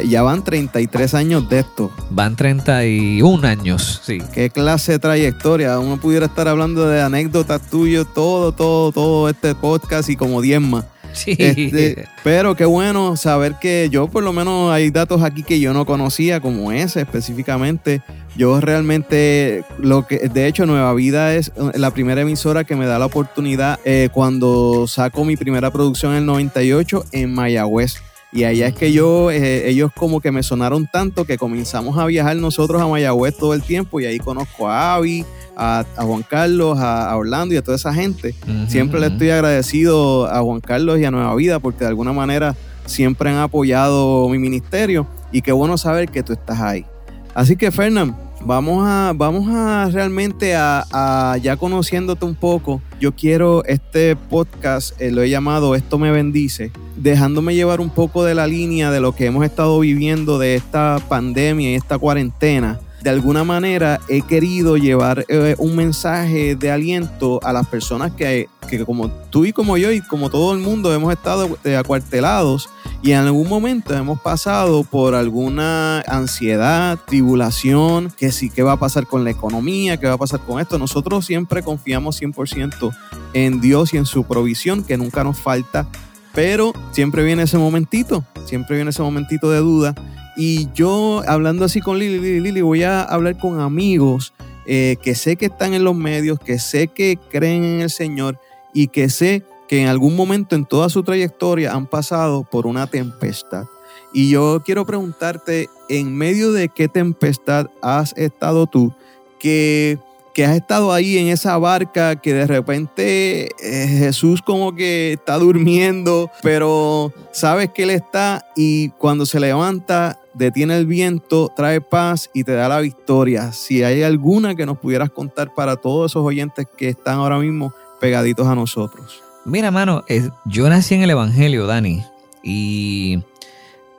ya 0.05 0.21
van 0.21 0.41
33 0.41 1.13
años 1.15 1.49
de 1.49 1.59
esto. 1.59 1.91
Van 2.09 2.33
31 2.37 3.45
años, 3.45 4.01
sí. 4.05 4.19
Qué 4.33 4.49
clase 4.49 4.93
de 4.93 4.99
trayectoria. 4.99 5.77
Uno 5.79 5.97
pudiera 5.97 6.27
estar 6.27 6.47
hablando 6.47 6.87
de 6.87 7.01
anécdotas 7.01 7.69
tuyas, 7.69 8.07
todo, 8.15 8.53
todo, 8.53 8.93
todo 8.93 9.29
este 9.29 9.53
podcast 9.53 10.09
y 10.09 10.15
como 10.15 10.41
10 10.41 10.61
más. 10.61 10.85
Sí. 11.15 11.35
Este, 11.39 12.07
pero 12.23 12.55
qué 12.55 12.65
bueno 12.65 13.15
saber 13.15 13.55
que 13.59 13.87
yo 13.89 14.07
por 14.07 14.23
lo 14.23 14.33
menos 14.33 14.71
hay 14.71 14.91
datos 14.91 15.23
aquí 15.23 15.43
que 15.43 15.59
yo 15.59 15.73
no 15.73 15.85
conocía, 15.85 16.39
como 16.39 16.71
ese 16.71 17.01
específicamente. 17.01 18.01
Yo 18.35 18.59
realmente, 18.59 19.63
lo 19.79 20.05
que 20.05 20.27
de 20.29 20.47
hecho 20.47 20.65
Nueva 20.65 20.93
Vida 20.93 21.33
es 21.35 21.53
eh, 21.55 21.77
la 21.77 21.91
primera 21.91 22.21
emisora 22.21 22.65
que 22.65 22.75
me 22.75 22.85
da 22.85 22.99
la 22.99 23.05
oportunidad 23.05 23.79
eh, 23.85 24.09
cuando 24.11 24.87
saco 24.87 25.23
mi 25.23 25.37
primera 25.37 25.71
producción 25.71 26.11
en 26.11 26.17
el 26.19 26.25
98 26.25 27.05
en 27.13 27.33
Mayagüez. 27.33 27.95
Y 28.35 28.43
allá 28.43 28.67
es 28.67 28.75
que 28.75 28.91
yo, 28.91 29.31
eh, 29.31 29.69
ellos 29.69 29.91
como 29.95 30.19
que 30.19 30.29
me 30.29 30.43
sonaron 30.43 30.87
tanto 30.87 31.23
que 31.23 31.37
comenzamos 31.37 31.97
a 31.97 32.05
viajar 32.05 32.35
nosotros 32.35 32.81
a 32.81 32.85
Mayagüez 32.85 33.37
todo 33.37 33.53
el 33.53 33.61
tiempo 33.61 34.01
y 34.01 34.05
ahí 34.05 34.19
conozco 34.19 34.67
a 34.67 34.95
Avi, 34.95 35.23
a, 35.55 35.85
Juan 35.95 36.21
Carlos, 36.21 36.77
a, 36.77 37.15
Orlando 37.15 37.55
y 37.55 37.57
a 37.57 37.61
toda 37.61 37.77
esa 37.77 37.93
gente. 37.93 38.35
siempre 38.67 38.99
le 38.99 39.07
estoy 39.07 39.29
agradecido 39.29 40.29
a 40.29 40.41
Juan 40.41 40.59
Carlos 40.59 40.99
y 40.99 41.05
a 41.05 41.11
Nueva 41.11 41.33
Vida 41.35 41.59
porque 41.59 41.85
de 41.85 41.87
alguna 41.87 42.11
manera 42.11 42.57
siempre 42.85 43.29
han 43.29 43.37
apoyado 43.37 44.27
mi 44.27 44.37
ministerio 44.37 45.07
y 45.31 45.41
qué 45.41 45.53
bueno 45.53 45.77
saber 45.77 46.09
que 46.09 46.21
tú 46.21 46.33
estás 46.33 46.59
ahí. 46.59 46.85
Así 47.33 47.55
que 47.55 47.71
Fernán, 47.71 48.17
vamos 48.41 48.85
a, 48.85 49.13
vamos 49.15 49.47
a 49.49 49.89
realmente 49.89 50.55
a, 50.57 51.37
ya 51.41 51.55
conociéndote 51.55 52.25
un 52.25 52.35
poco. 52.35 52.81
Yo 52.99 53.15
quiero 53.15 53.63
este 53.63 54.17
podcast, 54.17 54.99
eh, 55.01 55.09
lo 55.11 55.21
he 55.21 55.29
llamado 55.29 55.73
Esto 55.73 55.97
me 55.97 56.11
bendice, 56.11 56.73
dejándome 56.95 57.55
llevar 57.55 57.81
un 57.81 57.89
poco 57.89 58.23
de 58.23 58.35
la 58.35 58.47
línea 58.47 58.91
de 58.91 58.99
lo 58.99 59.15
que 59.15 59.25
hemos 59.25 59.45
estado 59.45 59.79
viviendo 59.79 60.39
de 60.39 60.55
esta 60.55 60.99
pandemia 61.07 61.71
y 61.71 61.75
esta 61.75 61.97
cuarentena 61.97 62.79
de 63.05 63.11
alguna 63.11 63.43
manera 63.43 63.99
he 64.09 64.23
querido 64.23 64.77
llevar 64.77 65.25
eh, 65.27 65.53
un 65.59 65.75
mensaje 65.75 66.55
de 66.55 66.71
aliento 66.71 67.39
a 67.43 67.53
las 67.53 67.67
personas 67.67 68.11
que, 68.13 68.49
como 68.83 69.11
tú 69.29 69.45
y 69.45 69.53
como 69.53 69.77
yo 69.77 69.91
y 69.91 70.01
como 70.01 70.31
todo 70.31 70.53
el 70.53 70.59
mundo 70.59 70.91
hemos 70.91 71.13
estado 71.13 71.55
acuartelados 71.77 72.67
y 73.03 73.11
en 73.11 73.19
algún 73.19 73.47
momento 73.47 73.93
hemos 73.93 74.19
pasado 74.19 74.83
por 74.83 75.13
alguna 75.13 76.01
ansiedad, 76.07 76.97
tribulación, 77.05 78.11
que 78.17 78.31
sí, 78.31 78.49
qué 78.49 78.63
va 78.63 78.71
a 78.71 78.79
pasar 78.79 79.05
con 79.05 79.23
la 79.23 79.29
economía, 79.29 79.97
qué 79.97 80.07
va 80.07 80.13
a 80.13 80.17
pasar 80.17 80.39
con 80.39 80.59
esto. 80.59 80.79
Nosotros 80.79 81.27
siempre 81.27 81.61
confiamos 81.61 82.19
100% 82.19 82.91
en 83.33 83.61
Dios 83.61 83.93
y 83.93 83.97
en 83.97 84.07
su 84.07 84.23
provisión, 84.23 84.83
que 84.83 84.97
nunca 84.97 85.23
nos 85.23 85.37
falta, 85.37 85.87
pero 86.35 86.73
siempre 86.91 87.23
viene 87.23 87.43
ese 87.43 87.57
momentito, 87.57 88.23
siempre 88.45 88.75
viene 88.75 88.91
ese 88.91 89.01
momentito 89.01 89.49
de 89.49 89.59
duda 89.59 89.95
y 90.37 90.69
yo, 90.73 91.23
hablando 91.27 91.63
así 91.63 91.79
con 91.79 91.97
Lili, 91.97 92.19
Lili, 92.19 92.41
Lili 92.41 92.61
voy 92.61 92.83
a 92.83 93.01
hablar 93.01 93.37
con 93.37 93.61
amigos 93.61 94.33
eh, 94.67 94.97
que 95.01 95.15
sé 95.15 95.37
que 95.37 95.45
están 95.45 95.73
en 95.73 95.83
los 95.83 95.95
medios, 95.95 96.39
que 96.39 96.59
sé 96.59 96.89
que 96.89 97.17
creen 97.29 97.63
en 97.63 97.81
el 97.81 97.89
Señor 97.89 98.37
y 98.73 98.87
que 98.87 99.09
sé 99.09 99.43
que 99.67 99.81
en 99.81 99.87
algún 99.87 100.15
momento 100.15 100.55
en 100.55 100.65
toda 100.65 100.89
su 100.89 101.03
trayectoria 101.03 101.73
han 101.73 101.87
pasado 101.87 102.43
por 102.43 102.67
una 102.67 102.87
tempestad. 102.87 103.65
Y 104.13 104.29
yo 104.29 104.61
quiero 104.65 104.85
preguntarte, 104.85 105.69
en 105.89 106.15
medio 106.15 106.51
de 106.51 106.69
qué 106.69 106.87
tempestad 106.87 107.67
has 107.81 108.13
estado 108.17 108.67
tú, 108.67 108.93
que 109.39 109.99
que 110.35 110.43
has 110.43 110.57
estado 110.57 110.91
ahí 110.91 111.17
en 111.17 111.29
esa 111.29 111.57
barca 111.57 112.17
que 112.17 112.33
de 112.33 112.45
repente 112.45 113.45
eh, 113.57 113.87
Jesús 113.87 114.41
como 114.41 114.75
que 114.75 115.13
está 115.13 115.37
durmiendo, 115.37 116.29
pero 116.43 117.13
sabes 117.31 117.69
que 117.69 117.83
Él 117.83 117.91
está 117.91 118.45
y 118.53 118.89
cuando 118.89 119.25
se 119.25 119.39
levanta 119.39 120.19
detiene 120.33 120.77
el 120.77 120.87
viento, 120.87 121.53
trae 121.55 121.79
paz 121.79 122.29
y 122.33 122.43
te 122.43 122.51
da 122.51 122.67
la 122.67 122.81
victoria. 122.81 123.53
Si 123.53 123.81
hay 123.81 124.03
alguna 124.03 124.55
que 124.55 124.65
nos 124.65 124.77
pudieras 124.77 125.09
contar 125.09 125.53
para 125.53 125.77
todos 125.77 126.11
esos 126.11 126.25
oyentes 126.25 126.67
que 126.75 126.89
están 126.89 127.19
ahora 127.19 127.39
mismo 127.39 127.73
pegaditos 128.01 128.45
a 128.45 128.55
nosotros. 128.55 129.23
Mira, 129.45 129.71
mano, 129.71 130.03
yo 130.43 130.67
nací 130.67 130.95
en 130.95 131.03
el 131.03 131.11
Evangelio, 131.11 131.65
Dani, 131.65 132.03
y 132.43 133.23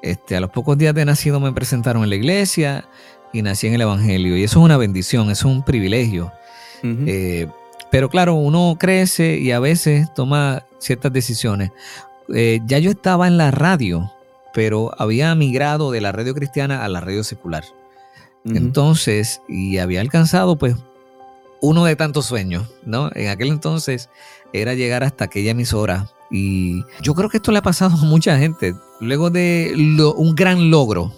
este, 0.03 0.37
a 0.37 0.41
los 0.41 0.51
pocos 0.51 0.77
días 0.77 0.95
de 0.95 1.07
nacido 1.07 1.41
me 1.41 1.53
presentaron 1.53 2.03
en 2.03 2.11
la 2.11 2.17
iglesia 2.17 2.85
y 3.37 3.43
nací 3.43 3.67
en 3.67 3.75
el 3.75 3.83
Evangelio. 3.83 4.37
Y 4.37 4.45
eso 4.45 4.61
es 4.61 4.65
una 4.65 4.77
bendición, 4.77 5.31
eso 5.31 5.49
es 5.49 5.55
un 5.55 5.63
privilegio. 5.65 6.33
Eh, 6.83 7.49
pero 7.91 8.09
claro, 8.09 8.35
uno 8.35 8.77
crece 8.79 9.39
y 9.39 9.51
a 9.51 9.61
veces 9.61 10.13
toma 10.15 10.65
ciertas 10.79 11.13
decisiones. 11.13 11.71
Eh, 12.35 12.61
ya 12.67 12.79
yo 12.79 12.91
estaba 12.91 13.27
en 13.27 13.39
la 13.39 13.51
radio, 13.51 14.13
pero 14.55 14.93
había 14.99 15.35
migrado 15.35 15.91
de 15.91 16.01
la 16.01 16.13
radio 16.13 16.35
cristiana 16.35 16.85
a 16.85 16.89
la 16.89 17.01
radio 17.01 17.25
secular. 17.25 17.65
Entonces, 18.45 19.43
y 19.49 19.79
había 19.79 20.01
alcanzado 20.01 20.57
pues 20.57 20.77
uno 21.61 21.85
de 21.85 21.97
tantos 21.97 22.27
sueños, 22.27 22.69
¿no? 22.85 23.11
En 23.15 23.29
aquel 23.29 23.49
entonces 23.49 24.09
era 24.53 24.75
llegar 24.75 25.03
hasta 25.03 25.25
aquella 25.25 25.51
emisora. 25.51 26.09
Y 26.31 26.85
yo 27.03 27.15
creo 27.15 27.29
que 27.29 27.39
esto 27.39 27.51
le 27.51 27.59
ha 27.59 27.63
pasado 27.63 27.97
a 27.97 28.05
mucha 28.05 28.39
gente. 28.39 28.75
Luego 29.01 29.31
de 29.31 29.73
un 30.17 30.35
gran 30.37 30.71
logro, 30.71 31.13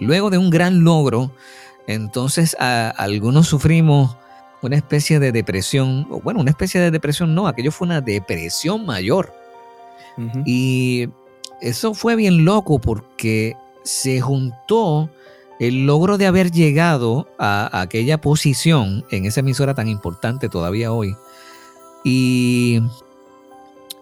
luego 0.00 0.30
de 0.30 0.38
un 0.38 0.50
gran 0.50 0.84
logro, 0.84 1.30
entonces 1.86 2.56
algunos 2.58 3.48
sufrimos 3.48 4.16
una 4.62 4.76
especie 4.76 5.18
de 5.18 5.32
depresión, 5.32 6.06
bueno, 6.22 6.40
una 6.40 6.50
especie 6.50 6.80
de 6.80 6.90
depresión 6.90 7.34
no, 7.34 7.46
aquello 7.46 7.72
fue 7.72 7.86
una 7.86 8.00
depresión 8.00 8.84
mayor. 8.86 9.32
Y 10.44 11.08
eso 11.62 11.94
fue 11.94 12.14
bien 12.14 12.44
loco 12.44 12.78
porque 12.78 13.56
se 13.84 14.20
juntó 14.20 15.08
el 15.58 15.86
logro 15.86 16.18
de 16.18 16.26
haber 16.26 16.50
llegado 16.50 17.26
a, 17.38 17.80
aquella 17.80 18.20
posición 18.20 19.04
en 19.10 19.24
esa 19.24 19.40
emisora 19.40 19.74
tan 19.74 19.88
importante 19.88 20.50
todavía 20.50 20.92
hoy. 20.92 21.16
Y, 22.04 22.82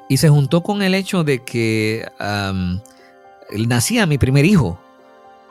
y 0.09 0.17
se 0.17 0.28
juntó 0.28 0.62
con 0.62 0.83
el 0.83 0.95
hecho 0.95 1.23
de 1.23 1.45
que 1.45 2.05
nacía 3.50 4.07
mi 4.07 4.19
primer 4.19 4.45
hijo 4.45 4.81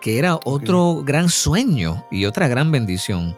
que 0.02 0.20
era 0.20 0.40
otro 0.46 1.04
gran 1.04 1.30
sueño 1.30 2.06
y 2.12 2.26
otra 2.26 2.48
gran 2.48 2.72
bendición. 2.72 3.36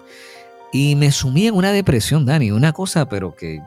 Y 0.72 0.96
me 0.96 1.12
sumí 1.12 1.48
en 1.48 1.56
una 1.56 1.72
depresión, 1.72 2.26
Dani, 2.26 2.52
una 2.52 2.74
cosa, 2.74 3.08
pero 3.10 3.36
que 3.36 3.62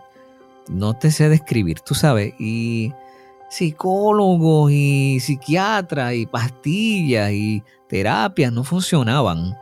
no 0.69 0.95
te 0.95 1.11
sé 1.11 1.29
describir, 1.29 1.81
tú 1.81 1.95
sabes. 1.95 2.35
Y 2.39 2.93
psicólogos 3.51 4.71
y 4.73 5.21
psiquiatras 5.21 6.15
y 6.15 6.27
pastillas 6.27 7.33
y 7.33 7.63
terapias 7.89 8.53
no 8.53 8.65
funcionaban. 8.65 9.57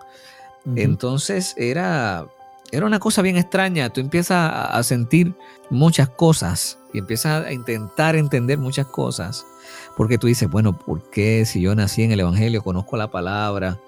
Entonces 0.76 1.54
era, 1.56 2.26
era 2.72 2.86
una 2.86 2.98
cosa 2.98 3.22
bien 3.22 3.36
extraña. 3.36 3.90
Tú 3.90 4.00
empiezas 4.00 4.52
a 4.52 4.82
sentir 4.82 5.34
muchas 5.70 6.08
cosas 6.08 6.78
y 6.92 6.98
empiezas 6.98 7.46
a 7.46 7.52
intentar 7.52 8.16
entender 8.16 8.58
muchas 8.58 8.86
cosas. 8.86 9.46
Porque 9.96 10.18
tú 10.18 10.26
dices, 10.26 10.50
bueno, 10.50 10.78
¿por 10.78 11.08
qué 11.10 11.44
si 11.44 11.60
yo 11.60 11.74
nací 11.74 12.02
en 12.02 12.12
el 12.12 12.20
Evangelio, 12.20 12.62
conozco 12.62 12.96
la 12.96 13.10
palabra, 13.10 13.78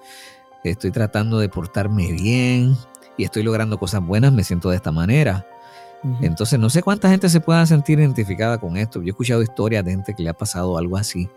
estoy 0.64 0.90
tratando 0.90 1.38
de 1.38 1.48
portarme 1.48 2.12
bien 2.12 2.76
y 3.16 3.24
estoy 3.24 3.42
logrando 3.42 3.78
cosas 3.78 4.04
buenas, 4.04 4.32
me 4.32 4.44
siento 4.44 4.70
de 4.70 4.76
esta 4.76 4.92
manera? 4.92 5.46
Entonces, 6.20 6.58
no 6.58 6.68
sé 6.68 6.82
cuánta 6.82 7.08
gente 7.08 7.28
se 7.28 7.40
pueda 7.40 7.64
sentir 7.64 8.00
identificada 8.00 8.58
con 8.58 8.76
esto. 8.76 9.00
Yo 9.00 9.06
he 9.06 9.10
escuchado 9.10 9.40
historias 9.40 9.84
de 9.84 9.92
gente 9.92 10.14
que 10.14 10.24
le 10.24 10.30
ha 10.30 10.34
pasado 10.34 10.76
algo 10.76 10.96
así. 10.96 11.28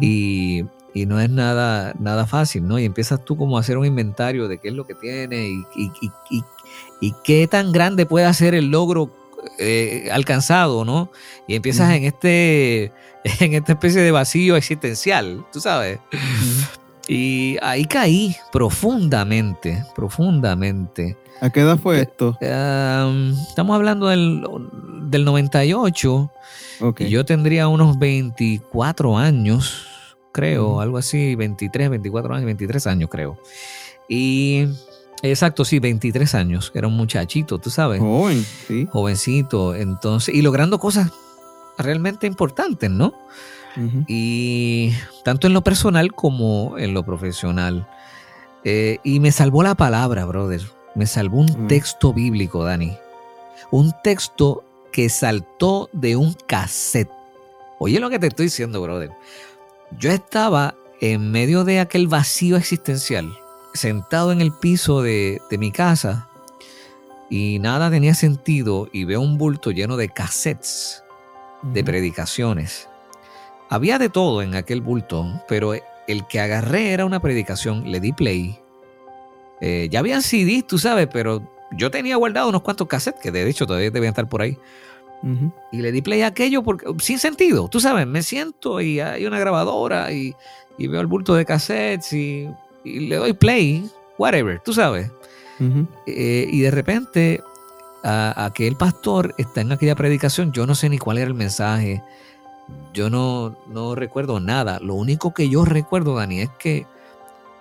y, 0.00 0.64
no 0.94 1.20
es 1.20 1.30
nada, 1.30 1.94
nada 1.98 2.26
fácil, 2.26 2.66
¿no? 2.66 2.78
Y 2.78 2.84
empiezas 2.84 3.22
tú 3.24 3.36
como 3.36 3.56
a 3.56 3.60
hacer 3.60 3.78
un 3.78 3.86
inventario 3.86 4.48
de 4.48 4.58
qué 4.58 4.68
es 4.68 4.74
lo 4.74 4.86
que 4.86 4.94
tiene 4.94 5.46
y, 5.46 5.64
y 6.30 6.44
qué 7.24 7.46
tan 7.46 7.72
grande 7.72 8.06
puede 8.06 8.32
ser 8.34 8.54
el 8.54 8.70
logro 8.70 9.10
eh, 9.58 10.08
alcanzado, 10.12 10.84
¿no? 10.84 11.10
Y 11.48 11.54
empiezas 11.54 11.92
en 11.94 12.04
este 12.04 12.92
en 13.40 13.54
esta 13.54 13.72
especie 13.72 14.00
de 14.00 14.10
vacío 14.10 14.56
existencial, 14.56 15.44
tú 15.52 15.60
sabes. 15.60 15.98
Y 17.08 17.56
ahí 17.62 17.84
caí 17.84 18.36
profundamente, 18.52 19.84
profundamente. 19.94 21.16
¿A 21.40 21.50
qué 21.50 21.60
edad 21.60 21.76
fue 21.76 22.00
esto? 22.00 22.38
estamos 22.40 23.74
hablando 23.74 24.06
del, 24.06 24.44
del 25.02 25.24
98. 25.24 26.30
Y 26.98 27.08
yo 27.08 27.24
tendría 27.24 27.68
unos 27.68 27.98
24 27.98 29.18
años, 29.18 29.86
creo, 30.32 30.80
algo 30.80 30.98
así, 30.98 31.34
23, 31.34 31.90
24 31.90 32.34
años, 32.34 32.46
23 32.46 32.86
años 32.86 33.10
creo. 33.10 33.38
Y 34.08 34.66
exacto, 35.22 35.64
sí, 35.64 35.78
23 35.78 36.34
años, 36.34 36.72
era 36.74 36.88
un 36.88 36.96
muchachito, 36.96 37.58
tú 37.58 37.70
sabes. 37.70 38.00
Joven, 38.00 38.44
sí. 38.66 38.88
Jovencito, 38.90 39.74
entonces, 39.74 40.34
y 40.34 40.42
logrando 40.42 40.78
cosas 40.78 41.10
realmente 41.78 42.26
importantes, 42.26 42.90
¿no? 42.90 43.14
Y 44.06 44.92
tanto 45.24 45.46
en 45.46 45.54
lo 45.54 45.62
personal 45.62 46.12
como 46.12 46.76
en 46.78 46.92
lo 46.92 47.04
profesional. 47.04 47.88
Eh, 48.64 48.98
y 49.02 49.18
me 49.20 49.32
salvó 49.32 49.62
la 49.62 49.74
palabra, 49.74 50.24
brother. 50.26 50.60
Me 50.94 51.06
salvó 51.06 51.40
un 51.40 51.68
texto 51.68 52.12
bíblico, 52.12 52.64
Dani. 52.64 52.96
Un 53.70 53.94
texto 54.04 54.62
que 54.92 55.08
saltó 55.08 55.88
de 55.92 56.16
un 56.16 56.34
cassette. 56.46 57.10
Oye 57.78 57.98
lo 57.98 58.10
que 58.10 58.18
te 58.18 58.26
estoy 58.26 58.46
diciendo, 58.46 58.82
brother. 58.82 59.10
Yo 59.98 60.10
estaba 60.10 60.74
en 61.00 61.30
medio 61.30 61.64
de 61.64 61.80
aquel 61.80 62.06
vacío 62.06 62.56
existencial, 62.56 63.34
sentado 63.74 64.32
en 64.32 64.40
el 64.40 64.52
piso 64.52 65.02
de, 65.02 65.40
mi 65.58 65.72
casa, 65.72 66.28
y 67.30 67.58
nada 67.58 67.90
tenía 67.90 68.14
sentido, 68.14 68.88
y 68.92 69.04
veo 69.04 69.20
un 69.20 69.38
bulto 69.38 69.70
lleno 69.70 69.96
de 69.96 70.08
cassettes, 70.08 71.02
de 71.62 71.82
predicaciones. 71.84 72.88
Había 73.68 73.98
de 73.98 74.08
todo 74.08 74.42
en 74.42 74.54
aquel 74.54 74.80
bulto, 74.80 75.26
pero 75.48 75.74
el 76.06 76.26
que 76.26 76.40
agarré 76.40 76.92
era 76.92 77.04
una 77.04 77.20
predicación, 77.20 77.90
le 77.90 78.00
di 78.00 78.12
play. 78.12 78.58
Eh, 79.60 79.88
ya 79.90 80.00
habían 80.00 80.22
CDs, 80.22 80.66
tú 80.66 80.78
sabes, 80.78 81.08
pero 81.10 81.42
yo 81.76 81.90
tenía 81.90 82.16
guardado 82.16 82.48
unos 82.48 82.62
cuantos 82.62 82.88
cassettes 82.88 83.22
que 83.22 83.30
de 83.30 83.48
hecho 83.48 83.66
todavía 83.66 83.90
deben 83.90 84.10
estar 84.10 84.28
por 84.28 84.42
ahí. 84.42 84.58
Y 85.70 85.76
le 85.76 85.92
di 85.92 86.02
play 86.02 86.22
a 86.22 86.26
aquello 86.26 86.64
porque, 86.64 86.84
sin 86.98 87.20
sentido. 87.20 87.68
Tú 87.68 87.78
sabes, 87.78 88.08
me 88.08 88.24
siento 88.24 88.80
y 88.80 88.98
hay 88.98 89.24
una 89.24 89.38
grabadora 89.38 90.10
y, 90.10 90.34
veo 90.78 91.00
el 91.00 91.06
bulto 91.06 91.34
de 91.34 91.44
cassettes 91.44 92.12
y, 92.12 92.48
le 92.84 93.16
doy 93.16 93.32
play, 93.32 93.90
whatever, 94.18 94.60
tú 94.60 94.72
sabes. 94.72 95.10
Eh, 96.06 96.48
y 96.50 96.60
de 96.60 96.70
repente, 96.72 97.40
a, 98.02 98.46
aquel 98.46 98.76
pastor 98.76 99.34
está 99.38 99.60
en 99.60 99.70
aquella 99.70 99.94
predicación, 99.94 100.52
yo 100.52 100.66
no 100.66 100.74
sé 100.74 100.88
ni 100.88 100.98
cuál 100.98 101.18
era 101.18 101.28
el 101.28 101.34
mensaje. 101.34 102.02
Yo 102.92 103.10
no, 103.10 103.56
no 103.68 103.94
recuerdo 103.94 104.40
nada. 104.40 104.80
Lo 104.80 104.94
único 104.94 105.34
que 105.34 105.48
yo 105.48 105.64
recuerdo, 105.64 106.16
Dani, 106.16 106.40
es 106.40 106.50
que 106.58 106.86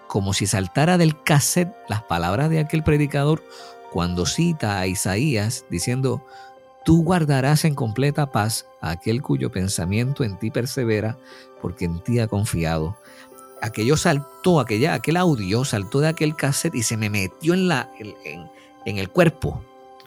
como 0.08 0.34
si 0.34 0.46
saltara 0.46 0.98
del 0.98 1.22
cassette 1.24 1.74
las 1.88 2.04
palabras 2.04 2.50
de 2.50 2.60
aquel 2.60 2.84
predicador 2.84 3.42
cuando 3.92 4.26
cita 4.26 4.80
a 4.80 4.88
Isaías 4.88 5.66
diciendo, 5.70 6.22
tú 6.84 7.04
guardarás 7.04 7.66
en 7.66 7.76
completa 7.76 8.32
paz 8.32 8.66
a 8.82 8.92
aquel 8.92 9.22
cuyo 9.22 9.52
pensamiento 9.52 10.24
en 10.24 10.38
ti 10.38 10.52
persevera, 10.52 11.18
porque 11.62 11.86
en 11.86 12.02
ti 12.02 12.20
ha 12.20 12.28
confiado. 12.28 12.98
Aquello 13.62 13.96
saltó, 13.96 14.60
aquella, 14.60 14.94
aquel 14.94 15.18
audio 15.18 15.64
saltó 15.64 16.00
de 16.00 16.08
aquel 16.08 16.36
cassette 16.36 16.76
y 16.76 16.84
se 16.84 16.98
me 16.98 17.10
metió 17.10 17.54
en, 17.54 17.68
la, 17.68 17.90
en, 18.00 18.98
el 18.98 19.10
cuerpo. 19.10 19.62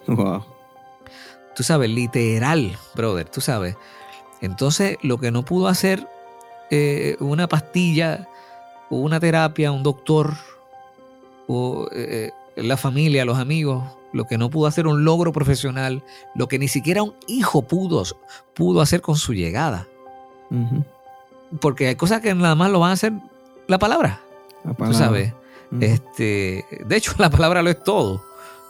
Wow. 0.07 0.43
Tú 1.55 1.63
sabes, 1.63 1.89
literal, 1.89 2.77
brother, 2.95 3.29
tú 3.29 3.39
sabes. 3.39 3.77
Entonces, 4.41 4.97
lo 5.01 5.17
que 5.17 5.31
no 5.31 5.43
pudo 5.43 5.67
hacer 5.69 6.07
eh, 6.69 7.15
una 7.19 7.47
pastilla, 7.47 8.27
una 8.89 9.19
terapia, 9.19 9.71
un 9.71 9.83
doctor, 9.83 10.33
o 11.47 11.87
eh, 11.91 12.31
la 12.55 12.77
familia, 12.77 13.25
los 13.25 13.37
amigos, 13.37 13.83
lo 14.13 14.25
que 14.25 14.37
no 14.37 14.49
pudo 14.49 14.67
hacer 14.67 14.87
un 14.87 15.03
logro 15.03 15.31
profesional, 15.31 16.03
lo 16.35 16.47
que 16.47 16.59
ni 16.59 16.67
siquiera 16.67 17.03
un 17.03 17.13
hijo 17.27 17.61
pudo, 17.61 18.03
pudo 18.53 18.81
hacer 18.81 19.01
con 19.01 19.17
su 19.17 19.33
llegada. 19.33 19.87
Porque 21.59 21.87
hay 21.87 21.95
cosas 21.95 22.21
que 22.21 22.33
nada 22.33 22.55
más 22.55 22.71
lo 22.71 22.79
van 22.79 22.91
a 22.91 22.93
hacer 22.93 23.13
la 23.67 23.79
palabra. 23.79 24.21
Tú 24.77 24.93
sabes. 24.93 25.33
este, 25.79 26.65
de 26.85 26.95
hecho, 26.95 27.13
la 27.19 27.29
palabra 27.29 27.61
lo 27.61 27.69
es 27.69 27.83
todo. 27.83 28.23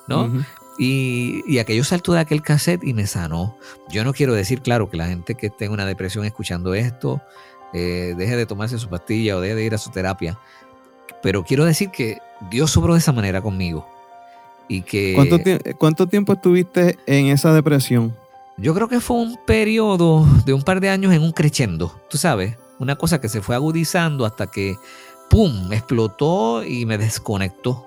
¿no? 0.07 0.31
Y, 0.77 1.41
y, 1.47 1.59
aquello 1.59 1.83
saltó 1.83 2.13
de 2.13 2.19
aquel 2.19 2.41
cassette 2.41 2.83
y 2.83 2.93
me 2.93 3.07
sanó. 3.07 3.57
Yo 3.89 4.03
no 4.03 4.13
quiero 4.13 4.33
decir, 4.33 4.61
claro, 4.61 4.89
que 4.89 4.97
la 4.97 5.07
gente 5.07 5.35
que 5.35 5.49
tenga 5.49 5.73
una 5.73 5.85
depresión 5.85 6.25
escuchando 6.25 6.73
esto 6.73 7.21
eh, 7.73 8.13
deje 8.17 8.35
de 8.35 8.45
tomarse 8.45 8.77
su 8.77 8.89
pastilla 8.89 9.37
o 9.37 9.41
deje 9.41 9.55
de 9.55 9.65
ir 9.65 9.73
a 9.73 9.77
su 9.77 9.89
terapia. 9.89 10.37
Pero 11.23 11.43
quiero 11.43 11.65
decir 11.65 11.89
que 11.89 12.19
Dios 12.49 12.71
sobró 12.71 12.93
de 12.93 12.99
esa 12.99 13.13
manera 13.13 13.41
conmigo. 13.41 13.87
Y 14.67 14.81
que, 14.81 15.13
¿Cuánto, 15.13 15.37
¿Cuánto 15.77 16.07
tiempo 16.07 16.33
estuviste 16.33 16.97
en 17.05 17.27
esa 17.27 17.53
depresión? 17.53 18.15
Yo 18.57 18.73
creo 18.73 18.87
que 18.87 18.99
fue 18.99 19.17
un 19.17 19.37
periodo 19.45 20.25
de 20.45 20.53
un 20.53 20.63
par 20.63 20.79
de 20.79 20.89
años 20.89 21.13
en 21.13 21.21
un 21.21 21.31
crescendo, 21.31 21.99
tú 22.09 22.17
sabes, 22.17 22.55
una 22.79 22.95
cosa 22.95 23.21
que 23.21 23.29
se 23.29 23.41
fue 23.41 23.55
agudizando 23.55 24.25
hasta 24.25 24.47
que, 24.47 24.77
¡pum!, 25.29 25.71
explotó 25.73 26.63
y 26.63 26.85
me 26.85 26.97
desconectó. 26.97 27.85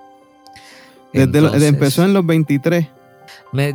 Desde 1.13 1.69
empezó 1.69 2.05
en 2.05 2.13
los 2.13 2.25
23. 2.25 2.87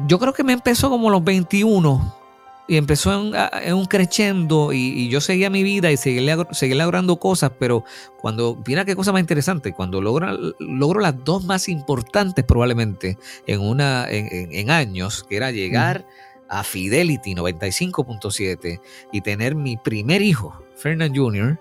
yo 0.08 0.20
creo 0.20 0.34
que 0.34 0.44
me 0.44 0.54
empezó 0.54 0.90
como 0.90 1.10
los 1.10 1.24
21 1.24 2.24
y 2.68 2.78
empezó 2.78 3.12
en, 3.14 3.74
un 3.74 3.86
crescendo 3.86 4.72
y, 4.72 5.10
yo 5.10 5.20
seguía 5.20 5.50
mi 5.50 5.64
vida 5.64 5.92
y 5.92 5.98
seguía, 5.98 6.36
logrando 6.76 7.18
cosas, 7.18 7.52
pero 7.60 7.84
cuando, 8.22 8.62
mira 8.66 8.86
qué 8.86 8.96
cosa 8.96 9.12
más 9.12 9.20
interesante, 9.20 9.74
cuando 9.74 10.02
logro, 10.02 10.56
logro 10.60 11.02
las 11.02 11.24
dos 11.24 11.44
más 11.44 11.68
importantes 11.68 12.46
probablemente 12.46 13.18
en, 13.48 13.62
una, 13.62 14.08
en, 14.10 14.70
años, 14.72 15.26
que 15.28 15.36
era 15.36 15.52
llegar 15.52 16.06
a 16.48 16.64
Fidelity 16.64 17.36
95.7 17.36 18.80
y 19.12 19.22
tener 19.22 19.56
mi 19.56 19.76
primer 19.76 20.22
hijo, 20.22 20.63
Fernand 20.76 21.16
Jr., 21.16 21.58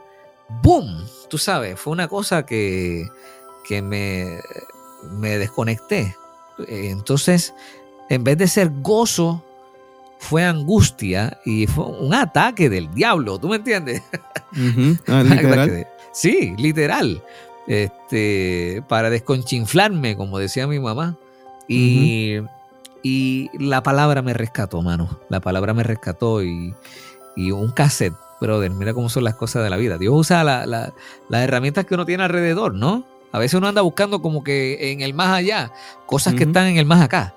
¡boom! 0.62 1.06
Tú 1.28 1.38
sabes, 1.38 1.78
fue 1.78 1.92
una 1.92 2.08
cosa 2.08 2.44
que, 2.44 3.08
que 3.66 3.82
me, 3.82 4.40
me 5.10 5.38
desconecté. 5.38 6.14
Entonces, 6.68 7.54
en 8.08 8.24
vez 8.24 8.38
de 8.38 8.48
ser 8.48 8.70
gozo, 8.80 9.42
fue 10.18 10.44
angustia 10.44 11.40
y 11.44 11.66
fue 11.66 11.84
un 11.84 12.14
ataque 12.14 12.70
del 12.70 12.92
diablo, 12.94 13.38
¿tú 13.38 13.48
me 13.48 13.56
entiendes? 13.56 14.02
Ah, 15.08 15.22
literal. 15.22 15.86
sí, 16.12 16.54
literal. 16.58 17.22
Este, 17.66 18.82
para 18.86 19.08
desconchinflarme, 19.08 20.14
como 20.14 20.38
decía 20.38 20.66
mi 20.66 20.78
mamá. 20.78 21.16
Y, 21.66 22.36
y, 23.02 23.48
la 23.58 23.82
palabra 23.82 24.20
me 24.20 24.34
rescató, 24.34 24.82
mano. 24.82 25.20
La 25.30 25.40
palabra 25.40 25.72
me 25.72 25.84
rescató 25.84 26.42
y, 26.42 26.74
y 27.34 27.50
un 27.50 27.70
cassette, 27.70 28.12
brother. 28.42 28.70
Mira 28.70 28.92
cómo 28.92 29.08
son 29.08 29.24
las 29.24 29.36
cosas 29.36 29.64
de 29.64 29.70
la 29.70 29.76
vida. 29.76 29.96
Dios 29.96 30.12
usa 30.14 30.44
las 30.44 30.92
herramientas 31.30 31.86
que 31.86 31.94
uno 31.94 32.04
tiene 32.04 32.24
alrededor, 32.24 32.74
¿no? 32.74 33.06
A 33.32 33.38
veces 33.38 33.54
uno 33.54 33.68
anda 33.68 33.80
buscando 33.80 34.20
como 34.20 34.44
que 34.44 34.92
en 34.92 35.00
el 35.00 35.14
más 35.14 35.30
allá, 35.30 35.72
cosas 36.04 36.34
que 36.34 36.44
están 36.44 36.66
en 36.66 36.76
el 36.76 36.84
más 36.84 37.00
acá. 37.00 37.34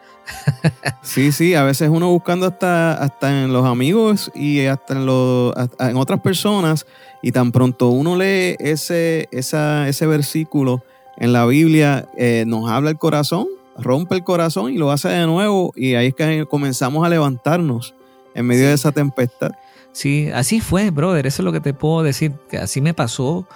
sí, 1.01 1.31
sí, 1.31 1.53
a 1.55 1.63
veces 1.63 1.89
uno 1.89 2.09
buscando 2.09 2.47
hasta, 2.47 2.95
hasta 2.95 3.43
en 3.43 3.53
los 3.53 3.65
amigos 3.65 4.31
y 4.35 4.65
hasta 4.65 4.93
en, 4.93 5.05
los, 5.05 5.53
en 5.79 5.95
otras 5.95 6.19
personas 6.19 6.85
y 7.21 7.31
tan 7.31 7.51
pronto 7.51 7.89
uno 7.89 8.17
lee 8.17 8.55
ese, 8.59 9.29
esa, 9.31 9.87
ese 9.87 10.05
versículo 10.07 10.83
en 11.17 11.31
la 11.31 11.45
Biblia, 11.45 12.09
eh, 12.17 12.43
nos 12.45 12.69
habla 12.69 12.89
el 12.89 12.97
corazón, 12.97 13.47
rompe 13.77 14.15
el 14.15 14.23
corazón 14.23 14.73
y 14.73 14.77
lo 14.77 14.91
hace 14.91 15.09
de 15.09 15.25
nuevo 15.25 15.71
y 15.75 15.95
ahí 15.95 16.07
es 16.07 16.15
que 16.15 16.45
comenzamos 16.45 17.05
a 17.05 17.09
levantarnos 17.09 17.93
en 18.33 18.45
medio 18.45 18.67
de 18.67 18.73
esa 18.73 18.91
tempestad. 18.91 19.51
Sí, 19.95 20.29
así 20.33 20.59
fue, 20.59 20.89
brother, 20.89 21.25
eso 21.25 21.41
es 21.41 21.45
lo 21.45 21.53
que 21.53 21.61
te 21.61 21.73
puedo 21.73 22.03
decir, 22.03 22.33
que 22.49 22.57
así 22.57 22.81
me 22.81 22.93
pasó. 22.93 23.47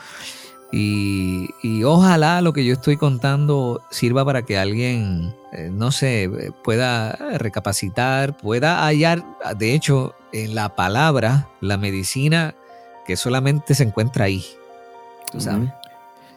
Y, 0.72 1.50
y, 1.62 1.84
ojalá 1.84 2.40
lo 2.40 2.54
que 2.54 2.64
yo 2.64 2.72
estoy 2.72 2.96
contando 2.96 3.82
sirva 3.92 4.24
para 4.24 4.44
que 4.44 4.58
alguien, 4.58 5.36
eh, 5.52 5.70
no 5.70 5.92
sé, 5.92 6.32
pueda 6.64 7.12
recapacitar, 7.38 8.38
pueda 8.38 8.86
hallar, 8.86 9.26
de 9.58 9.74
hecho, 9.74 10.16
en 10.32 10.56
la 10.56 10.76
palabra, 10.78 11.50
la 11.60 11.76
medicina 11.76 12.56
que 13.06 13.18
solamente 13.18 13.76
se 13.76 13.84
encuentra 13.84 14.24
ahí. 14.26 14.46
¿Tú 15.34 15.42
sabes? 15.42 15.70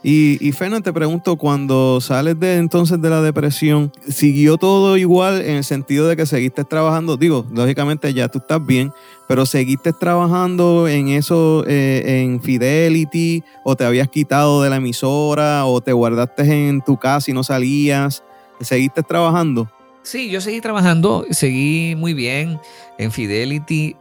Y, 0.05 0.39
y 0.47 0.53
te 0.53 0.93
pregunto, 0.93 1.37
cuando 1.37 2.01
sales 2.01 2.39
de 2.41 2.57
entonces 2.57 3.01
de 3.01 3.09
la 3.09 3.23
depresión, 3.23 3.93
¿siguió 4.09 4.57
todo 4.57 4.97
igual 4.97 5.41
en 5.43 5.57
el 5.57 5.65
sentido 5.65 6.09
de 6.09 6.17
que 6.17 6.27
seguiste 6.27 6.65
trabajando? 6.65 7.17
Digo, 7.17 7.47
lógicamente 7.53 8.13
ya 8.13 8.29
tú 8.29 8.39
estás 8.39 8.65
bien, 8.67 8.93
pero 9.29 9.47
seguiste 9.47 9.93
trabajando 9.93 10.89
en 10.89 11.09
eso, 11.09 11.65
eh, 11.69 12.23
en 12.25 12.43
Fidelity, 12.43 13.45
o 13.63 13.77
te 13.77 13.85
habías 13.85 14.09
quitado 14.09 14.63
de 14.63 14.71
la 14.71 14.77
emisora, 14.77 15.67
o 15.67 15.81
te 15.81 15.93
guardaste 15.93 16.69
en 16.69 16.81
tu 16.81 16.97
casa 16.97 17.31
y 17.31 17.35
no 17.35 17.45
salías. 17.45 18.25
¿Seguiste 18.61 19.03
trabajando? 19.05 19.71
Sí, 20.03 20.31
yo 20.31 20.41
seguí 20.41 20.61
trabajando, 20.61 21.27
seguí 21.31 21.95
muy 21.97 22.13
bien 22.13 22.59
en 22.99 23.13
Fidelity 23.13 23.95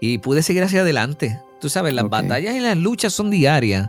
y 0.00 0.18
pude 0.18 0.42
seguir 0.42 0.64
hacia 0.64 0.80
adelante. 0.80 1.40
Tú 1.60 1.68
sabes, 1.68 1.94
las 1.94 2.08
batallas 2.08 2.56
y 2.56 2.60
las 2.60 2.76
luchas 2.76 3.12
son 3.12 3.30
diarias. 3.30 3.88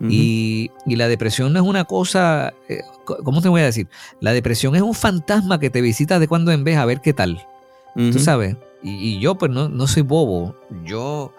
Y, 0.00 0.70
la 0.86 1.08
depresión 1.08 1.52
no 1.52 1.60
es 1.60 1.66
una 1.66 1.84
cosa, 1.84 2.52
eh, 2.68 2.82
¿cómo 3.04 3.40
te 3.40 3.48
voy 3.48 3.62
a 3.62 3.64
decir? 3.64 3.88
La 4.20 4.32
depresión 4.32 4.76
es 4.76 4.82
un 4.82 4.94
fantasma 4.94 5.58
que 5.58 5.70
te 5.70 5.80
visita 5.80 6.18
de 6.18 6.28
cuando 6.28 6.52
en 6.52 6.64
vez 6.64 6.76
a 6.76 6.84
ver 6.84 7.00
qué 7.00 7.12
tal. 7.12 7.46
Tú 7.94 8.18
sabes. 8.18 8.56
Y, 8.82 9.18
yo 9.20 9.36
pues 9.36 9.50
no, 9.50 9.68
no 9.68 9.86
soy 9.86 10.02
bobo. 10.02 10.54
Yo, 10.84 11.32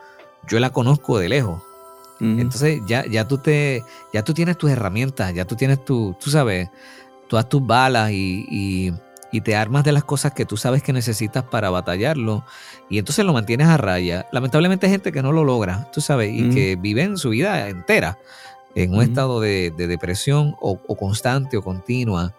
yo 0.48 0.60
la 0.60 0.72
conozco 0.72 1.20
de 1.20 1.30
lejos. 1.30 1.62
Entonces 2.20 2.82
ya, 2.88 3.06
ya, 3.06 3.28
tú 3.28 3.38
te, 3.38 3.84
ya 4.12 4.24
tú 4.24 4.34
tienes 4.34 4.58
tus 4.58 4.72
herramientas, 4.72 5.36
ya 5.36 5.46
tú 5.46 5.56
tienes 5.56 5.86
tu, 5.86 6.16
tú 6.20 6.32
sabes, 6.32 6.68
todas 7.28 7.48
tus 7.48 7.66
balas 7.66 8.12
y, 8.12 8.92
te 9.42 9.56
armas 9.56 9.84
de 9.84 9.92
las 9.92 10.04
cosas 10.04 10.34
que 10.34 10.46
tú 10.46 10.58
sabes 10.58 10.84
que 10.84 10.94
necesitas 10.94 11.44
para 11.44 11.70
batallarlo 11.70 12.44
y 12.90 12.98
entonces 12.98 13.26
lo 13.26 13.34
mantienes 13.34 13.68
a 13.68 13.78
raya. 13.78 14.28
Lamentablemente 14.32 14.86
hay 14.86 14.92
gente 14.92 15.12
que 15.12 15.22
no 15.22 15.32
lo 15.32 15.44
logra, 15.44 15.90
tú 15.92 16.02
sabes, 16.02 16.32
y 16.34 16.50
que 16.50 16.76
vive 16.76 17.04
en 17.04 17.18
su 17.18 17.30
vida 17.30 17.70
entera 17.70 18.18
en 18.76 18.94
un 18.94 19.02
estado 19.02 19.40
de, 19.40 19.72
depresión 19.72 20.56
o, 20.60 20.78
constante 20.96 21.58
o 21.58 21.64
continua. 21.64 22.34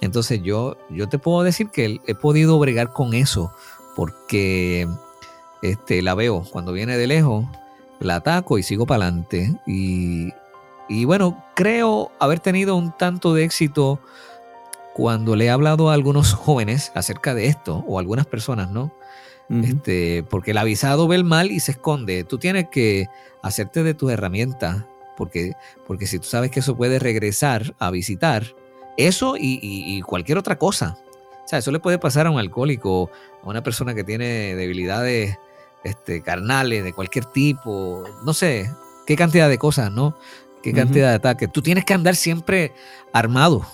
Entonces 0.00 0.42
yo, 0.42 0.76
yo 0.90 1.08
te 1.08 1.18
puedo 1.18 1.42
decir 1.42 1.68
que 1.70 2.00
he 2.06 2.14
podido 2.14 2.58
bregar 2.58 2.92
con 2.92 3.14
eso 3.14 3.52
porque 3.94 4.86
este, 5.62 6.02
la 6.02 6.14
veo 6.14 6.44
cuando 6.52 6.72
viene 6.72 6.98
de 6.98 7.06
lejos 7.06 7.46
la 8.00 8.16
ataco 8.16 8.58
y 8.58 8.62
sigo 8.62 8.86
para 8.86 9.06
adelante. 9.06 9.54
Y, 9.66 10.32
bueno, 11.04 11.44
creo 11.54 12.10
haber 12.18 12.40
tenido 12.40 12.76
un 12.76 12.96
tanto 12.96 13.34
de 13.34 13.44
éxito 13.44 14.00
cuando 14.96 15.36
le 15.36 15.44
he 15.44 15.50
hablado 15.50 15.90
a 15.90 15.92
algunos 15.92 16.32
jóvenes 16.32 16.90
acerca 16.94 17.34
de 17.34 17.48
esto, 17.48 17.84
o 17.86 17.98
algunas 17.98 18.24
personas, 18.24 18.70
¿no? 18.70 18.94
este, 19.50 20.24
porque 20.30 20.52
el 20.52 20.58
avisado 20.58 21.06
ve 21.06 21.16
el 21.16 21.24
mal 21.24 21.50
y 21.50 21.60
se 21.60 21.72
esconde. 21.72 22.24
Tú 22.24 22.38
tienes 22.38 22.68
que 22.70 23.06
hacerte 23.42 23.82
de 23.82 23.92
tus 23.92 24.10
herramientas, 24.10 24.86
porque, 25.18 25.52
porque 25.86 26.06
si 26.06 26.18
tú 26.18 26.24
sabes 26.24 26.50
que 26.50 26.60
eso 26.60 26.78
puede 26.78 26.98
regresar 26.98 27.74
a 27.78 27.90
visitar, 27.90 28.56
eso 28.96 29.36
y, 29.36 29.60
y 29.60 30.00
cualquier 30.00 30.38
otra 30.38 30.58
cosa. 30.58 30.96
O 31.44 31.46
sea, 31.48 31.58
eso 31.58 31.70
le 31.72 31.78
puede 31.78 31.98
pasar 31.98 32.26
a 32.26 32.30
un 32.30 32.38
alcohólico, 32.38 33.10
a 33.42 33.48
una 33.50 33.62
persona 33.62 33.94
que 33.94 34.02
tiene 34.02 34.54
debilidades 34.54 35.36
este, 35.84 36.22
carnales 36.22 36.84
de 36.84 36.94
cualquier 36.94 37.26
tipo, 37.26 38.02
no 38.24 38.32
sé, 38.32 38.72
qué 39.06 39.14
cantidad 39.14 39.50
de 39.50 39.58
cosas, 39.58 39.92
¿no? 39.92 40.16
Qué 40.62 40.72
cantidad 40.72 41.10
de 41.10 41.16
ataques. 41.16 41.52
Tú 41.52 41.60
tienes 41.60 41.84
que 41.84 41.92
andar 41.92 42.16
siempre 42.16 42.72
armado. 43.12 43.66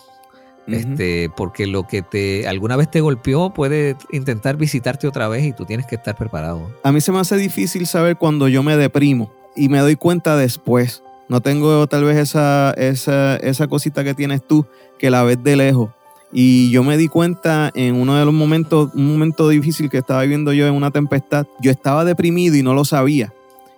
Este, 0.66 1.29
porque 1.37 1.66
lo 1.66 1.88
que 1.88 2.03
te 2.03 2.46
alguna 2.46 2.77
vez 2.77 2.90
te 2.90 3.01
golpeó 3.01 3.53
puede 3.53 3.96
intentar 4.12 4.57
visitarte 4.57 5.09
otra 5.09 5.27
vez 5.27 5.44
y 5.44 5.53
tú 5.53 5.64
tienes 5.64 5.87
que 5.87 5.96
estar 5.96 6.16
preparado. 6.16 6.70
A 6.85 6.92
mí 6.92 7.01
se 7.01 7.11
me 7.11 7.18
hace 7.18 7.37
difícil 7.37 7.87
saber 7.87 8.16
cuando 8.16 8.48
yo 8.48 8.62
me 8.62 8.77
deprimo 8.77 9.33
y 9.57 9.68
me 9.68 9.79
doy 9.79 9.96
cuenta 9.96 10.37
después. 10.37 11.03
No 11.29 11.40
tengo 11.40 11.87
tal 11.87 12.05
vez 12.05 12.18
esa, 12.18 12.72
esa, 12.77 13.37
esa 13.37 13.66
cosita 13.66 14.05
que 14.05 14.14
tienes 14.14 14.46
tú 14.46 14.66
que 14.98 15.11
la 15.11 15.22
ves 15.25 15.42
de 15.42 15.57
lejos. 15.57 15.90
Y 16.33 16.70
yo 16.70 16.83
me 16.83 16.96
di 16.96 17.09
cuenta 17.09 17.70
en 17.75 17.94
uno 17.94 18.16
de 18.16 18.25
los 18.25 18.33
momentos, 18.33 18.90
un 18.94 19.12
momento 19.12 19.48
difícil 19.48 19.90
que 19.90 19.98
estaba 19.98 20.22
viviendo 20.22 20.53
yo 20.53 20.66
en 20.66 20.75
una 20.75 20.90
tempestad, 20.90 21.46
yo 21.61 21.70
estaba 21.70 22.05
deprimido 22.05 22.57
y 22.57 22.62
no 22.62 22.72
lo 22.72 22.85
sabía. 22.85 23.33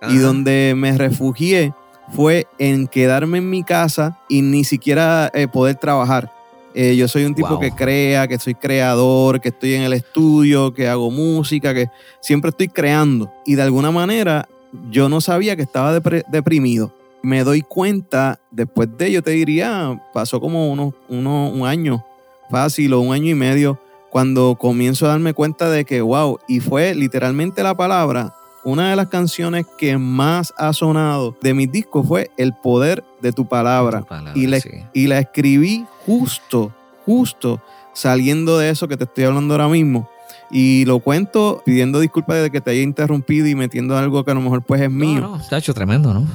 Y 0.09 0.19
donde 0.19 0.75
me 0.77 0.97
refugié 0.99 1.73
fue 2.13 2.47
en 2.59 2.87
quedarme 2.87 3.39
en 3.39 3.49
mi 3.49 3.65
casa 3.65 4.19
y 4.29 4.43
ni 4.43 4.65
siquiera 4.65 5.31
eh, 5.33 5.49
poder 5.49 5.77
trabajar. 5.77 6.31
Eh, 6.75 6.97
yo 6.97 7.07
soy 7.07 7.25
un 7.25 7.35
tipo 7.35 7.61
que 7.61 7.71
crea, 7.71 8.27
que 8.27 8.39
soy 8.39 8.55
creador, 8.55 9.41
que 9.41 9.51
estoy 9.51 9.75
en 9.75 9.83
el 9.83 9.93
estudio, 9.93 10.75
que 10.75 10.89
hago 10.89 11.11
música, 11.11 11.73
que 11.73 11.89
siempre 12.21 12.51
estoy 12.51 12.69
creando. 12.69 13.33
Y 13.47 13.55
de 13.55 13.63
alguna 13.63 13.93
manera 13.93 14.49
yo 14.91 15.09
no 15.09 15.21
sabía 15.21 15.57
que 15.57 15.63
estaba 15.63 15.99
deprimido. 16.01 16.93
Me 17.23 17.45
doy 17.45 17.63
cuenta, 17.63 18.41
después 18.51 18.89
de, 18.99 19.13
yo 19.13 19.23
te 19.23 19.31
diría, 19.31 20.03
pasó 20.13 20.41
como 20.41 20.71
unos, 20.71 20.95
uno, 21.09 21.49
un 21.49 21.67
año 21.67 22.05
fácil 22.51 22.93
o 22.93 23.01
un 23.01 23.15
año 23.15 23.31
y 23.31 23.35
medio 23.35 23.79
cuando 24.11 24.57
comienzo 24.61 25.07
a 25.07 25.11
darme 25.11 25.33
cuenta 25.33 25.71
de 25.71 25.85
que, 25.85 26.01
wow, 26.01 26.39
y 26.47 26.61
fue 26.61 26.95
literalmente 26.95 27.63
la 27.63 27.77
palabra, 27.77 28.35
una 28.65 28.91
de 28.91 28.97
las 28.97 29.09
canciones 29.09 29.67
que 29.79 29.99
más 29.99 30.53
ha 30.57 30.73
sonado 30.73 31.37
de 31.41 31.55
mis 31.55 31.71
discos 31.71 32.07
fue 32.07 32.31
El 32.37 32.55
poder 32.55 33.05
de 33.21 33.33
tu 33.33 33.47
palabra. 33.47 34.05
y, 34.35 34.47
la, 34.47 34.59
y 34.93 35.07
la 35.07 35.19
escribí 35.19 35.85
justo, 36.07 36.73
justo 37.05 37.61
saliendo 37.93 38.59
de 38.59 38.71
eso 38.71 38.89
que 38.89 38.97
te 38.97 39.05
estoy 39.05 39.25
hablando 39.25 39.55
ahora 39.55 39.69
mismo. 39.69 40.09
Y 40.51 40.85
lo 40.85 40.99
cuento 41.01 41.63
pidiendo 41.65 42.01
disculpas 42.01 42.43
de 42.43 42.51
que 42.51 42.61
te 42.61 42.71
haya 42.71 42.83
interrumpido 42.83 43.47
y 43.47 43.55
metiendo 43.55 43.97
algo 43.97 44.25
que 44.25 44.31
a 44.31 44.35
lo 44.35 44.41
mejor 44.41 44.63
pues 44.63 44.81
es 44.81 44.91
mío. 44.91 45.21
No, 45.21 45.39
no, 45.39 45.57
hecho 45.57 45.75
tremendo, 45.75 46.13
¿no? 46.13 46.27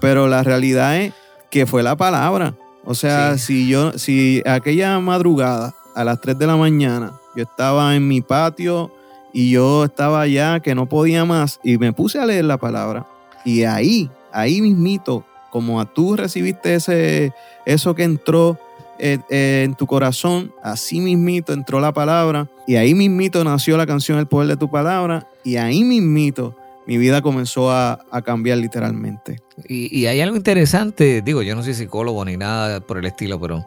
Pero 0.00 0.28
la 0.28 0.42
realidad 0.42 0.98
es 1.00 1.12
que 1.50 1.66
fue 1.66 1.82
la 1.82 1.96
palabra. 1.96 2.54
O 2.84 2.94
sea, 2.94 3.38
si 3.38 3.66
yo, 3.66 3.98
si 3.98 4.42
aquella 4.46 4.98
madrugada 5.00 5.74
a 5.94 6.04
las 6.04 6.20
3 6.20 6.38
de 6.38 6.46
la 6.46 6.56
mañana 6.56 7.12
yo 7.34 7.44
estaba 7.44 7.94
en 7.96 8.06
mi 8.06 8.20
patio 8.20 8.90
y 9.34 9.50
yo 9.50 9.84
estaba 9.84 10.22
allá 10.22 10.60
que 10.60 10.74
no 10.74 10.88
podía 10.88 11.26
más 11.26 11.60
y 11.62 11.76
me 11.76 11.92
puse 11.92 12.18
a 12.20 12.24
leer 12.24 12.44
la 12.44 12.56
palabra 12.56 13.06
y 13.44 13.64
ahí, 13.64 14.08
ahí 14.32 14.62
mismito, 14.62 15.26
como 15.50 15.80
a 15.80 15.92
tú 15.92 16.16
recibiste 16.16 16.76
ese, 16.76 17.34
eso 17.66 17.94
que 17.94 18.04
entró 18.04 18.58
eh, 18.98 19.18
eh, 19.28 19.62
en 19.64 19.74
tu 19.74 19.86
corazón, 19.86 20.54
así 20.62 21.00
mismito 21.00 21.52
entró 21.52 21.80
la 21.80 21.92
palabra 21.92 22.48
y 22.66 22.76
ahí 22.76 22.94
mismito 22.94 23.42
nació 23.42 23.76
la 23.76 23.86
canción 23.86 24.18
El 24.18 24.28
poder 24.28 24.48
de 24.48 24.56
tu 24.56 24.70
palabra 24.70 25.26
y 25.42 25.56
ahí 25.56 25.82
mismito 25.82 26.56
mi 26.86 26.96
vida 26.96 27.20
comenzó 27.20 27.72
a, 27.72 27.98
cambiar 28.24 28.58
literalmente. 28.58 29.40
Y, 29.66 30.06
hay 30.06 30.20
algo 30.20 30.36
interesante, 30.36 31.22
digo, 31.22 31.42
yo 31.42 31.56
no 31.56 31.62
soy 31.62 31.74
psicólogo 31.74 32.24
ni 32.24 32.36
nada 32.36 32.80
por 32.80 32.98
el 32.98 33.06
estilo, 33.06 33.40
pero 33.40 33.66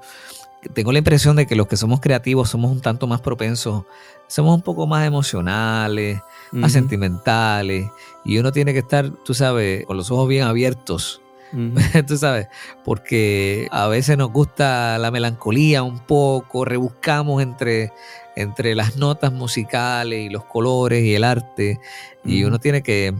tengo 0.73 0.91
la 0.91 0.99
impresión 0.99 1.36
de 1.36 1.45
que 1.45 1.56
los 1.56 1.67
que 1.67 1.77
somos 1.77 1.99
creativos 1.99 2.49
somos 2.49 2.71
un 2.71 2.82
tanto 2.82 3.08
más 3.08 3.21
propensos, 3.21 3.86
somos 4.27 4.56
un 4.56 4.62
poco 4.62 4.88
más 4.88 5.06
emocionales, 5.06 6.21
más 6.51 6.71
sentimentales, 6.71 7.89
y 8.25 8.38
uno 8.38 8.51
tiene 8.51 8.73
que 8.73 8.80
estar, 8.80 9.10
tú 9.23 9.34
sabes, 9.34 9.86
con 9.86 9.97
los 9.97 10.12
ojos 10.12 10.27
bien 10.27 10.43
abiertos. 10.43 11.21
tú 12.08 12.17
sabes, 12.17 12.47
porque 12.84 13.69
a 13.71 13.88
veces 13.88 14.17
nos 14.17 14.32
gusta 14.32 14.97
la 14.97 15.12
melancolía 15.12 15.82
un 15.82 15.99
poco, 15.99 16.65
rebuscamos 16.65 17.41
entre, 17.41 17.93
entre 18.36 18.75
las 18.75 18.97
notas 18.97 19.32
musicales 19.32 20.25
y 20.25 20.30
los 20.30 20.43
colores 20.43 21.03
y 21.03 21.15
el 21.15 21.23
arte, 21.23 21.80
y 22.25 22.43
uno 22.43 22.60
tiene 22.60 22.84
que 22.84 23.13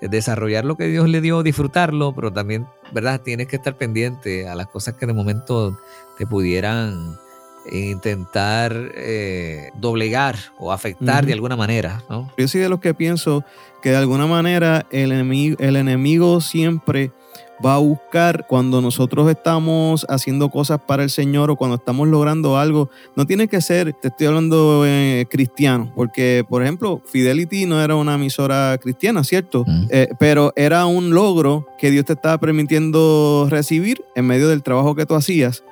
desarrollar 0.00 0.64
lo 0.64 0.76
que 0.76 0.86
Dios 0.86 1.08
le 1.08 1.20
dio, 1.20 1.42
disfrutarlo, 1.42 2.14
pero 2.14 2.32
también, 2.32 2.66
¿verdad? 2.92 3.20
Tienes 3.20 3.48
que 3.48 3.56
estar 3.56 3.76
pendiente 3.76 4.48
a 4.48 4.54
las 4.54 4.68
cosas 4.68 4.94
que 4.94 5.06
de 5.06 5.12
momento 5.12 5.78
te 6.18 6.26
pudieran 6.26 7.16
intentar 7.70 8.74
eh, 8.94 9.70
doblegar 9.76 10.36
o 10.58 10.72
afectar 10.72 11.24
de 11.24 11.32
alguna 11.32 11.56
manera, 11.56 12.02
¿no? 12.08 12.30
Yo 12.36 12.48
soy 12.48 12.60
de 12.60 12.68
los 12.68 12.80
que 12.80 12.94
pienso 12.94 13.44
que 13.82 13.90
de 13.90 13.96
alguna 13.96 14.26
manera 14.26 14.86
el 14.90 15.12
enemigo, 15.12 15.56
el 15.60 15.76
enemigo 15.76 16.40
siempre 16.40 17.12
va 17.64 17.74
a 17.74 17.78
buscar 17.78 18.46
cuando 18.46 18.80
nosotros 18.80 19.28
estamos 19.28 20.06
haciendo 20.08 20.48
cosas 20.48 20.80
para 20.86 21.02
el 21.02 21.10
Señor 21.10 21.50
o 21.50 21.56
cuando 21.56 21.76
estamos 21.76 22.08
logrando 22.08 22.56
algo. 22.56 22.88
No 23.16 23.26
tiene 23.26 23.48
que 23.48 23.60
ser, 23.60 23.92
te 23.94 24.08
estoy 24.08 24.28
hablando 24.28 24.84
eh, 24.86 25.26
cristiano, 25.28 25.92
porque 25.94 26.44
por 26.48 26.62
ejemplo, 26.62 27.02
Fidelity 27.04 27.66
no 27.66 27.82
era 27.82 27.96
una 27.96 28.14
emisora 28.14 28.78
cristiana, 28.78 29.24
¿cierto? 29.24 29.64
Mm. 29.66 29.86
Eh, 29.90 30.08
pero 30.18 30.52
era 30.56 30.86
un 30.86 31.10
logro 31.10 31.66
que 31.78 31.90
Dios 31.90 32.04
te 32.04 32.12
estaba 32.12 32.38
permitiendo 32.38 33.48
recibir 33.50 34.04
en 34.14 34.26
medio 34.26 34.48
del 34.48 34.62
trabajo 34.62 34.94
que 34.94 35.06
tú 35.06 35.14
hacías. 35.14 35.64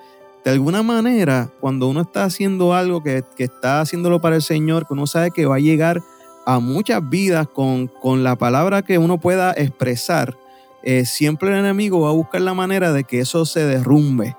De 0.46 0.52
alguna 0.52 0.84
manera, 0.84 1.50
cuando 1.58 1.88
uno 1.88 2.02
está 2.02 2.22
haciendo 2.22 2.72
algo 2.72 3.02
que, 3.02 3.24
que 3.36 3.42
está 3.42 3.80
haciéndolo 3.80 4.20
para 4.20 4.36
el 4.36 4.42
Señor, 4.42 4.86
que 4.86 4.92
uno 4.94 5.08
sabe 5.08 5.32
que 5.32 5.44
va 5.44 5.56
a 5.56 5.58
llegar 5.58 6.04
a 6.46 6.60
muchas 6.60 7.10
vidas 7.10 7.48
con, 7.48 7.88
con 7.88 8.22
la 8.22 8.36
palabra 8.36 8.82
que 8.82 8.96
uno 8.96 9.18
pueda 9.18 9.52
expresar, 9.56 10.38
eh, 10.84 11.04
siempre 11.04 11.48
el 11.48 11.56
enemigo 11.56 12.02
va 12.02 12.10
a 12.10 12.12
buscar 12.12 12.42
la 12.42 12.54
manera 12.54 12.92
de 12.92 13.02
que 13.02 13.18
eso 13.18 13.44
se 13.44 13.64
derrumbe 13.64 14.36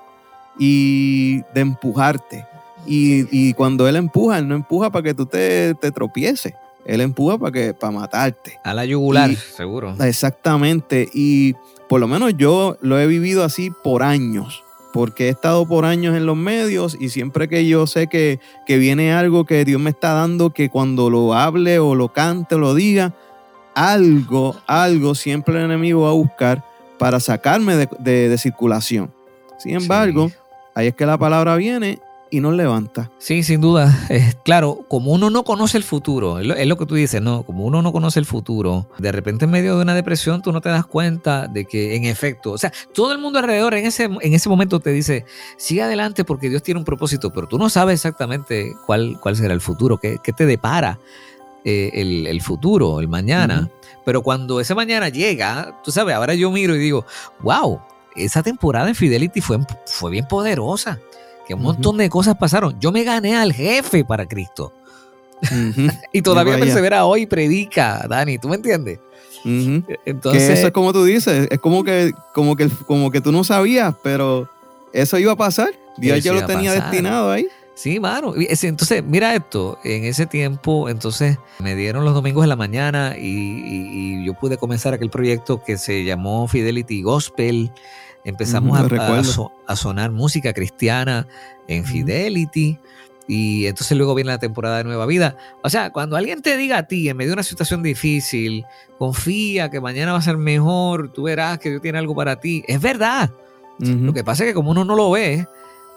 y 0.58 1.42
de 1.52 1.60
empujarte. 1.60 2.46
Y, 2.86 3.52
cuando 3.52 3.86
él 3.86 3.96
empuja, 3.96 4.38
él 4.38 4.48
no 4.48 4.54
empuja 4.54 4.88
para 4.88 5.02
que 5.02 5.12
tú 5.12 5.26
te, 5.26 5.74
te 5.74 5.90
tropieces. 5.90 6.54
Él 6.86 7.02
empuja 7.02 7.36
para 7.36 7.52
que 7.52 7.74
para 7.74 7.90
matarte. 7.90 8.58
A 8.64 8.72
la 8.72 8.86
yugular, 8.86 9.36
seguro. 9.36 9.94
Exactamente. 10.00 11.06
Y 11.12 11.52
por 11.86 12.00
lo 12.00 12.08
menos 12.08 12.32
yo 12.38 12.78
lo 12.80 12.98
he 12.98 13.06
vivido 13.06 13.44
así 13.44 13.70
por 13.84 14.02
años. 14.02 14.64
Porque 14.92 15.26
he 15.26 15.28
estado 15.28 15.66
por 15.66 15.84
años 15.84 16.16
en 16.16 16.26
los 16.26 16.36
medios 16.36 16.96
y 16.98 17.10
siempre 17.10 17.48
que 17.48 17.66
yo 17.66 17.86
sé 17.86 18.06
que, 18.06 18.40
que 18.66 18.78
viene 18.78 19.12
algo 19.12 19.44
que 19.44 19.64
Dios 19.64 19.80
me 19.80 19.90
está 19.90 20.14
dando, 20.14 20.50
que 20.50 20.70
cuando 20.70 21.10
lo 21.10 21.34
hable 21.34 21.78
o 21.78 21.94
lo 21.94 22.08
cante 22.08 22.54
o 22.54 22.58
lo 22.58 22.74
diga, 22.74 23.14
algo, 23.74 24.56
algo 24.66 25.14
siempre 25.14 25.56
el 25.56 25.66
enemigo 25.66 26.02
va 26.02 26.10
a 26.10 26.14
buscar 26.14 26.64
para 26.98 27.20
sacarme 27.20 27.88
de, 27.98 28.38
circulación. 28.38 29.12
Sin 29.58 29.76
embargo, 29.76 30.30
ahí 30.74 30.88
es 30.88 30.94
que 30.94 31.06
la 31.06 31.18
palabra 31.18 31.56
viene 31.56 32.00
y 32.30 32.40
nos 32.40 32.54
levanta. 32.54 33.10
Sí, 33.18 33.42
sin 33.42 33.60
duda. 33.60 33.96
claro, 34.44 34.84
como 34.88 35.12
uno 35.12 35.30
no 35.30 35.44
conoce 35.44 35.76
el 35.78 35.84
futuro, 35.84 36.38
es 36.38 36.66
lo, 36.66 36.76
que 36.76 36.86
tú 36.86 36.94
dices, 36.94 37.22
¿no? 37.22 37.44
Como 37.44 37.64
uno 37.64 37.82
no 37.82 37.92
conoce 37.92 38.18
el 38.18 38.26
futuro, 38.26 38.88
de 38.98 39.12
repente 39.12 39.44
en 39.44 39.50
medio 39.50 39.76
de 39.76 39.82
una 39.82 39.94
depresión 39.94 40.42
tú 40.42 40.52
no 40.52 40.60
te 40.60 40.68
das 40.68 40.86
cuenta 40.86 41.46
de 41.48 41.64
que 41.64 41.96
en 41.96 42.04
efecto, 42.04 42.52
o 42.52 42.58
sea, 42.58 42.72
todo 42.92 43.12
el 43.12 43.18
mundo 43.18 43.38
alrededor 43.38 43.74
en 43.74 43.86
ese, 43.86 44.04
en 44.04 44.34
ese 44.34 44.48
momento 44.48 44.80
te 44.80 44.90
dice, 44.90 45.24
sigue 45.56 45.82
adelante 45.82 46.24
porque 46.24 46.48
Dios 46.48 46.62
tiene 46.62 46.78
un 46.78 46.84
propósito, 46.84 47.32
pero 47.32 47.46
tú 47.46 47.58
no 47.58 47.68
sabes 47.68 47.94
exactamente 47.94 48.74
cuál, 48.86 49.18
cuál 49.20 49.36
será 49.36 49.54
el 49.54 49.60
futuro, 49.60 49.98
qué, 49.98 50.18
qué 50.22 50.32
te 50.32 50.46
depara 50.46 50.98
eh, 51.64 52.26
el, 52.30 52.40
futuro, 52.40 53.00
el 53.00 53.08
mañana. 53.08 53.68
Pero 54.04 54.22
cuando 54.22 54.60
ese 54.60 54.74
mañana 54.74 55.08
llega, 55.08 55.78
tú 55.84 55.90
sabes, 55.90 56.14
ahora 56.14 56.34
yo 56.34 56.50
miro 56.50 56.74
y 56.74 56.78
digo, 56.78 57.04
wow, 57.40 57.80
esa 58.16 58.42
temporada 58.42 58.88
en 58.88 58.94
Fidelity 58.94 59.40
fue, 59.40 59.58
fue 59.84 60.10
bien 60.10 60.26
poderosa 60.26 60.98
que 61.48 61.54
un 61.54 61.62
montón 61.62 61.96
de 61.96 62.10
cosas 62.10 62.36
pasaron. 62.36 62.78
Yo 62.78 62.92
me 62.92 63.04
gané 63.04 63.34
al 63.34 63.54
jefe 63.54 64.04
para 64.04 64.28
Cristo. 64.28 64.70
y 66.12 66.20
todavía 66.20 66.58
persevera 66.58 67.06
hoy 67.06 67.22
y 67.22 67.26
predica, 67.26 68.04
Dani, 68.06 68.36
¿tú 68.36 68.50
me 68.50 68.56
entiendes? 68.56 68.98
Entonces, 70.04 70.50
eso 70.50 70.66
es 70.66 70.72
como 70.72 70.92
tú 70.92 71.04
dices, 71.04 71.48
es 71.50 71.58
como 71.58 71.84
que, 71.84 72.12
como 72.34 72.54
que, 72.54 72.68
como 72.86 73.10
que 73.10 73.22
tú 73.22 73.32
no 73.32 73.44
sabías, 73.44 73.94
pero 74.02 74.46
eso 74.92 75.16
iba 75.16 75.32
a 75.32 75.36
pasar. 75.36 75.70
Dios 75.96 76.22
ya 76.22 76.34
lo 76.34 76.44
tenía 76.44 76.72
destinado 76.72 77.30
ahí. 77.30 77.46
Sí, 77.74 77.98
mano. 77.98 78.34
Entonces, 78.36 79.02
mira 79.02 79.34
esto, 79.34 79.78
en 79.84 80.04
ese 80.04 80.26
tiempo, 80.26 80.90
entonces 80.90 81.38
me 81.60 81.74
dieron 81.76 82.04
los 82.04 82.12
domingos 82.12 82.42
en 82.44 82.50
la 82.50 82.56
mañana 82.56 83.14
y, 83.16 83.22
y 83.24 84.26
yo 84.26 84.34
pude 84.34 84.58
comenzar 84.58 84.92
aquel 84.92 85.08
proyecto 85.08 85.62
que 85.64 85.78
se 85.78 86.04
llamó 86.04 86.46
Fidelity 86.46 87.00
Gospel 87.02 87.70
Empezamos 88.28 88.78
a, 89.66 89.76
sonar 89.76 90.10
música 90.10 90.52
cristiana 90.52 91.26
en 91.66 91.86
Fidelity. 91.86 92.78
Y 93.26 93.64
entonces 93.64 93.96
luego 93.96 94.14
viene 94.14 94.30
la 94.30 94.38
temporada 94.38 94.78
de 94.78 94.84
Nueva 94.84 95.06
Vida. 95.06 95.38
O 95.62 95.70
sea, 95.70 95.90
cuando 95.90 96.14
alguien 96.14 96.42
te 96.42 96.58
diga 96.58 96.76
a 96.76 96.82
ti, 96.82 97.08
en 97.08 97.16
medio 97.16 97.30
de 97.30 97.34
una 97.36 97.42
situación 97.42 97.82
difícil, 97.82 98.66
confía 98.98 99.70
que 99.70 99.80
mañana 99.80 100.12
va 100.12 100.18
a 100.18 100.22
ser 100.22 100.36
mejor, 100.36 101.10
tú 101.10 101.22
verás 101.22 101.58
que 101.58 101.70
Dios 101.70 101.80
tiene 101.80 101.96
algo 101.96 102.14
para 102.14 102.38
ti. 102.38 102.62
Es 102.68 102.82
verdad. 102.82 103.30
Lo 103.78 104.12
que 104.12 104.24
pasa 104.24 104.44
es 104.44 104.50
que 104.50 104.54
como 104.54 104.72
uno 104.72 104.84
no 104.84 104.94
lo 104.94 105.10
ve, 105.10 105.46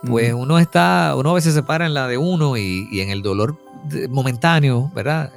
pues 0.07 0.33
uno 0.33 0.57
está, 0.57 1.15
uno 1.17 1.31
a 1.31 1.33
veces 1.33 1.53
se 1.53 1.63
para 1.63 1.85
en 1.85 1.93
la 1.93 2.07
de 2.07 2.17
uno 2.17 2.55
y, 2.55 2.87
y 2.91 3.01
en 3.01 3.09
el 3.09 3.21
dolor 3.21 3.57
momentáneo, 4.09 4.89
¿verdad? 4.95 5.33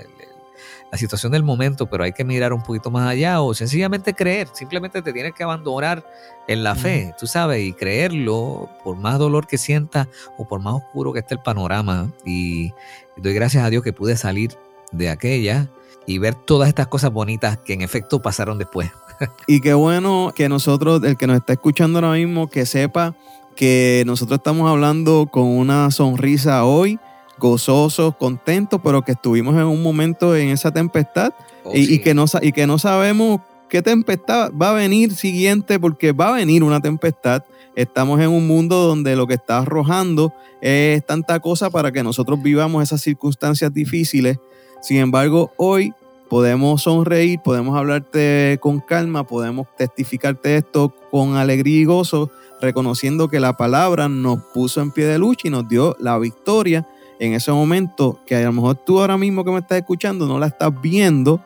La 0.95 0.99
situación 0.99 1.33
del 1.33 1.43
momento, 1.43 1.87
pero 1.87 2.05
hay 2.05 2.13
que 2.13 2.23
mirar 2.23 2.53
un 2.53 2.63
poquito 2.63 2.89
más 2.89 3.09
allá 3.09 3.41
o 3.41 3.53
sencillamente 3.53 4.15
creer, 4.15 4.47
simplemente 4.53 5.03
te 5.03 5.13
tienes 5.13 5.35
que 5.35 5.43
abandonar 5.43 6.07
en 6.47 6.63
la 6.63 6.77
fe, 6.77 7.13
tú 7.19 7.27
sabes, 7.27 7.65
y 7.65 7.73
creerlo 7.73 8.69
por 8.85 8.97
más 8.97 9.19
dolor 9.19 9.49
que 9.49 9.59
sienta 9.59 10.09
o 10.39 10.47
por 10.47 10.61
más 10.61 10.75
oscuro 10.75 11.13
que 11.13 11.19
esté 11.19 11.35
el 11.35 11.41
panorama. 11.41 12.13
Y 12.25 12.73
doy 13.17 13.35
gracias 13.35 13.65
a 13.65 13.71
Dios 13.71 13.83
que 13.83 13.93
pude 13.93 14.17
salir 14.17 14.57
de 14.93 15.11
aquella 15.11 15.69
y 16.07 16.19
ver 16.19 16.37
todas 16.37 16.69
estas 16.69 16.87
cosas 16.87 17.11
bonitas 17.11 17.59
que 17.59 17.73
en 17.73 17.83
efecto 17.83 18.23
pasaron 18.23 18.57
después. 18.59 18.93
y 19.49 19.61
qué 19.61 19.75
bueno 19.75 20.33
que 20.33 20.49
nosotros, 20.49 21.03
el 21.03 21.17
que 21.17 21.27
nos 21.27 21.39
está 21.39 21.55
escuchando 21.55 21.99
ahora 21.99 22.13
mismo, 22.13 22.49
que 22.49 22.67
sepa 22.67 23.17
que 23.57 24.05
nosotros 24.07 24.39
estamos 24.39 24.71
hablando 24.71 25.27
con 25.29 25.49
una 25.49 25.91
sonrisa 25.91 26.65
hoy 26.65 27.01
gozosos, 27.39 28.17
contentos, 28.17 28.81
pero 28.83 29.03
que 29.03 29.13
estuvimos 29.13 29.55
en 29.55 29.65
un 29.65 29.83
momento 29.83 30.37
en 30.37 30.49
esa 30.49 30.73
tempestad 30.73 31.33
oh, 31.65 31.73
y, 31.75 31.99
que 32.01 32.15
no, 32.15 32.27
y 32.43 32.53
que 32.53 32.67
no 32.67 32.79
sabemos 32.79 33.41
qué 33.69 33.83
tempestad 33.83 34.53
va 34.53 34.71
a 34.71 34.75
venir 34.75 35.15
siguiente, 35.15 35.79
porque 35.81 36.13
va 36.13 36.29
a 36.29 36.33
venir 36.33 36.63
una 36.63 36.81
tempestad. 36.81 37.43
Estamos 37.77 38.21
en 38.21 38.29
un 38.29 38.47
mundo 38.47 38.87
donde 38.87 39.17
lo 39.17 39.27
que 39.27 39.35
está 39.35 39.59
arrojando 39.59 40.33
es 40.61 41.05
tanta 41.05 41.41
cosa 41.41 41.71
para 41.71 41.91
que 41.91 42.03
nosotros 42.03 42.43
vivamos 42.43 42.83
esas 42.83 43.01
circunstancias 43.01 43.75
difíciles. 43.75 44.39
Sin 44.81 44.99
embargo, 44.99 45.53
hoy 45.57 45.93
podemos 46.29 46.83
sonreír, 46.83 47.41
podemos 47.43 47.77
hablarte 47.77 48.59
con 48.61 48.81
calma, 48.81 49.27
podemos 49.27 49.67
testificarte 49.77 50.57
esto 50.57 50.95
con 51.11 51.37
alegría 51.37 51.81
y 51.81 51.85
gozo, 51.85 52.31
reconociendo 52.61 53.29
que 53.29 53.41
la 53.41 53.57
palabra 53.57 54.09
nos 54.09 54.41
puso 54.55 54.81
en 54.81 54.91
pie 54.91 55.07
de 55.07 55.19
lucha 55.19 55.49
y 55.49 55.51
nos 55.51 55.69
dio 55.69 55.97
la 55.99 56.17
victoria 56.19 56.87
en 57.19 57.35
ese 57.35 57.53
momento 57.53 58.19
que 58.27 58.37
a 58.37 58.43
lo 58.43 58.53
mejor 58.53 58.77
tú 58.77 59.01
ahora 59.01 59.17
mismo 59.17 59.45
que 59.45 59.51
me 59.51 59.59
estás 59.59 59.79
escuchando 59.79 60.27
no 60.27 60.39
la 60.39 60.47
estás 60.47 60.73
viendo, 60.81 61.41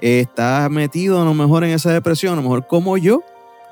eh, 0.00 0.20
estás 0.20 0.70
metido 0.70 1.20
a 1.20 1.24
lo 1.24 1.34
mejor 1.34 1.64
en 1.64 1.70
esa 1.70 1.92
depresión, 1.92 2.32
a 2.32 2.36
lo 2.36 2.42
mejor 2.42 2.66
como 2.66 2.96
yo, 2.96 3.22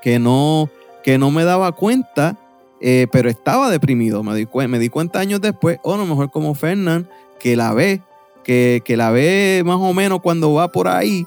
que 0.01 0.19
no, 0.19 0.69
que 1.03 1.17
no 1.17 1.31
me 1.31 1.43
daba 1.43 1.71
cuenta, 1.73 2.37
eh, 2.79 3.07
pero 3.11 3.29
estaba 3.29 3.69
deprimido, 3.69 4.23
me 4.23 4.35
di, 4.35 4.89
cuenta 4.89 5.19
años 5.19 5.41
después, 5.41 5.79
o 5.83 5.93
a 5.93 5.97
lo 5.97 6.05
mejor 6.05 6.31
como 6.31 6.55
Fernán, 6.55 7.07
que 7.39 7.55
la 7.55 7.73
ve, 7.73 8.01
que, 8.43 8.81
la 8.87 9.11
ve 9.11 9.61
más 9.65 9.77
o 9.79 9.93
menos 9.93 10.21
cuando 10.21 10.53
va 10.53 10.71
por 10.71 10.87
ahí, 10.87 11.25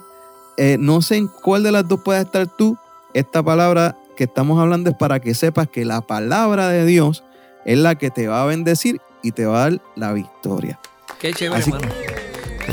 eh, 0.57 0.77
no 0.79 1.01
sé 1.01 1.17
en 1.17 1.27
cuál 1.27 1.63
de 1.63 1.71
las 1.71 1.87
dos 1.87 2.01
puedes 2.03 2.25
estar 2.25 2.47
tú, 2.47 2.77
esta 3.13 3.43
palabra 3.43 3.97
que 4.17 4.25
estamos 4.25 4.59
hablando 4.59 4.89
es 4.89 4.95
para 4.95 5.19
que 5.19 5.33
sepas 5.33 5.67
que 5.69 5.85
la 5.85 6.01
palabra 6.01 6.69
de 6.69 6.85
Dios 6.85 7.23
es 7.65 7.77
la 7.77 7.95
que 7.95 8.09
te 8.09 8.27
va 8.27 8.43
a 8.43 8.45
bendecir 8.45 9.01
y 9.25 9.31
te 9.31 9.45
va 9.45 9.65
a 9.65 9.69
dar 9.69 9.81
la 9.95 10.13
victoria. 10.13 10.79
Qué 11.19 11.33
chévere, 11.33 11.61
hermano. 11.61 11.87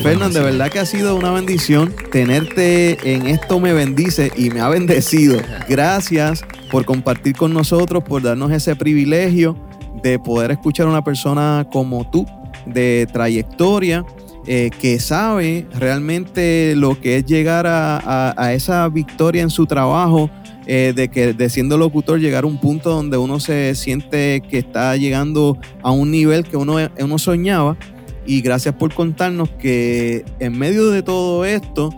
Fernando, 0.03 0.38
de 0.38 0.45
verdad 0.45 0.71
que 0.71 0.79
ha 0.79 0.87
sido 0.87 1.17
una 1.17 1.33
bendición 1.33 1.95
tenerte 2.11 3.15
en 3.15 3.27
esto 3.27 3.61
me 3.61 3.73
bendice 3.73 4.33
y 4.37 4.51
me 4.51 4.61
ha 4.61 4.69
bendecido. 4.69 5.41
Gracias 5.69 6.45
por 6.71 6.85
compartir 6.85 7.37
con 7.37 7.53
nosotros, 7.53 8.03
por 8.03 8.23
darnos 8.23 8.51
ese 8.53 8.75
privilegio 8.75 9.57
de 10.03 10.19
poder 10.19 10.51
escuchar 10.51 10.87
a 10.87 10.91
una 10.91 11.05
persona 11.05 11.67
como 11.71 12.09
tú, 12.11 12.27
de 12.67 13.07
trayectoria, 13.12 14.05
eh, 14.46 14.70
que 14.81 14.98
sabe 14.98 15.66
realmente 15.78 16.74
lo 16.76 17.00
que 17.00 17.18
es 17.18 17.26
llegar 17.26 17.66
a 17.68 18.52
esa 18.52 18.88
victoria 18.88 19.42
en 19.42 19.50
su 19.50 19.66
trabajo 19.66 20.31
eh, 20.66 20.92
de 20.94 21.09
que 21.09 21.33
de 21.33 21.50
siendo 21.50 21.76
locutor 21.76 22.20
llegar 22.20 22.44
a 22.44 22.46
un 22.46 22.59
punto 22.59 22.90
donde 22.90 23.16
uno 23.16 23.40
se 23.40 23.74
siente 23.74 24.40
que 24.48 24.59
está 24.59 24.96
llegando 24.96 25.59
a 25.83 25.90
un 25.90 26.11
nivel 26.12 26.44
que 26.44 26.57
uno, 26.57 26.76
uno 27.00 27.18
soñaba. 27.18 27.76
Y 28.24 28.40
gracias 28.40 28.76
por 28.76 28.94
contarnos 28.94 29.50
que 29.50 30.24
en 30.38 30.57
medio 30.57 30.90
de 30.90 31.02
todo 31.02 31.44
esto, 31.44 31.90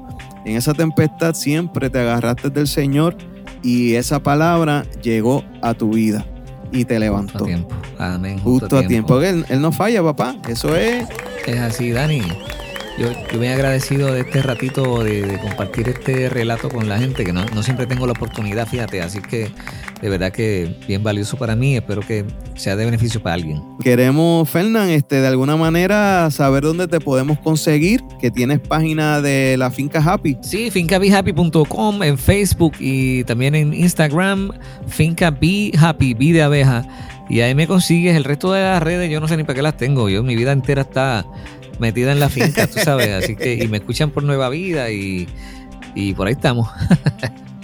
en 0.47 0.57
esa 0.57 0.73
tempestad, 0.73 1.35
siempre 1.35 1.91
te 1.91 1.99
agarraste 1.99 2.49
del 2.49 2.67
Señor 2.67 3.17
y 3.63 3.95
esa 3.95 4.23
palabra 4.23 4.87
llegó 5.03 5.45
a 5.61 5.75
tu 5.75 5.91
vida 5.91 6.25
y 6.73 6.85
te 6.85 6.99
levantó. 6.99 7.41
Justo 7.41 7.45
a 7.45 7.47
tiempo. 7.47 7.75
Amén. 7.99 8.39
Justo, 8.41 8.79
a 8.79 8.87
tiempo. 8.87 9.21
Él, 9.21 9.45
él 9.49 9.61
no 9.61 9.73
falla, 9.73 10.03
papá. 10.03 10.37
Eso 10.49 10.75
es. 10.77 11.07
Es 11.47 11.61
así, 11.61 11.91
Dani. 11.91 12.23
Yo, 12.97 13.09
yo 13.33 13.41
me 13.41 13.49
he 13.49 13.53
agradecido 13.53 14.13
de 14.13 14.21
este 14.21 14.41
ratito 14.41 15.03
de, 15.03 15.39
compartir 15.43 15.89
este 15.89 16.29
relato 16.29 16.69
con 16.69 16.89
la 16.89 16.97
gente, 16.97 17.25
que 17.25 17.33
no, 17.33 17.45
siempre 17.63 17.87
tengo 17.87 18.07
la 18.07 18.13
oportunidad, 18.13 18.69
fíjate, 18.69 19.03
así 19.03 19.21
que 19.21 19.51
de 20.01 20.09
verdad 20.09 20.31
que 20.31 20.77
bien 20.87 21.03
valioso 21.03 21.37
para 21.37 21.57
mí, 21.57 21.75
espero 21.75 22.03
que 22.03 22.25
sea 22.55 22.77
de 22.77 22.85
beneficio 22.85 23.21
para 23.21 23.35
alguien. 23.35 23.61
Queremos, 23.83 24.49
Fernán, 24.49 24.91
este, 24.91 25.21
de 25.21 25.27
alguna 25.27 25.57
manera 25.57 26.31
saber 26.31 26.63
dónde 26.63 26.87
te 26.87 27.01
podemos 27.01 27.41
conseguir, 27.41 28.01
que 28.21 28.31
tienes 28.31 28.61
página 28.61 29.21
de 29.21 29.57
la 29.57 29.73
Finca 29.73 30.01
Happy. 30.01 30.39
Sí, 30.43 30.71
fincabehappy.com 30.71 32.03
en 32.03 32.17
Facebook 32.17 32.75
y 32.79 33.25
también 33.25 33.57
en 33.57 33.75
Instagram, 33.75 34.53
Finca 34.87 35.33
Be 35.33 35.73
Happy, 35.77 36.15
Be 36.15 36.33
de 36.33 36.43
abeja. 36.43 36.87
Y 37.29 37.41
ahí 37.41 37.55
me 37.55 37.67
consigues 37.67 38.15
el 38.17 38.23
resto 38.23 38.53
de 38.53 38.63
las 38.63 38.83
redes, 38.83 39.11
yo 39.11 39.19
no 39.19 39.27
sé 39.27 39.37
ni 39.37 39.43
para 39.43 39.57
qué 39.57 39.63
las 39.63 39.77
tengo, 39.77 40.09
yo 40.09 40.23
mi 40.23 40.37
vida 40.37 40.53
entera 40.53 40.83
está 40.83 41.25
metida 41.79 42.13
en 42.13 42.21
la 42.21 42.29
finca, 42.29 42.67
tú 42.67 42.79
sabes. 42.79 43.09
Así 43.11 43.37
que, 43.37 43.55
y 43.55 43.69
me 43.69 43.79
escuchan 43.79 44.11
por 44.11 44.23
Nueva 44.23 44.49
Vida 44.49 44.91
y, 44.91 45.27
por 46.17 46.27
ahí 46.27 46.35
estamos. 46.35 46.69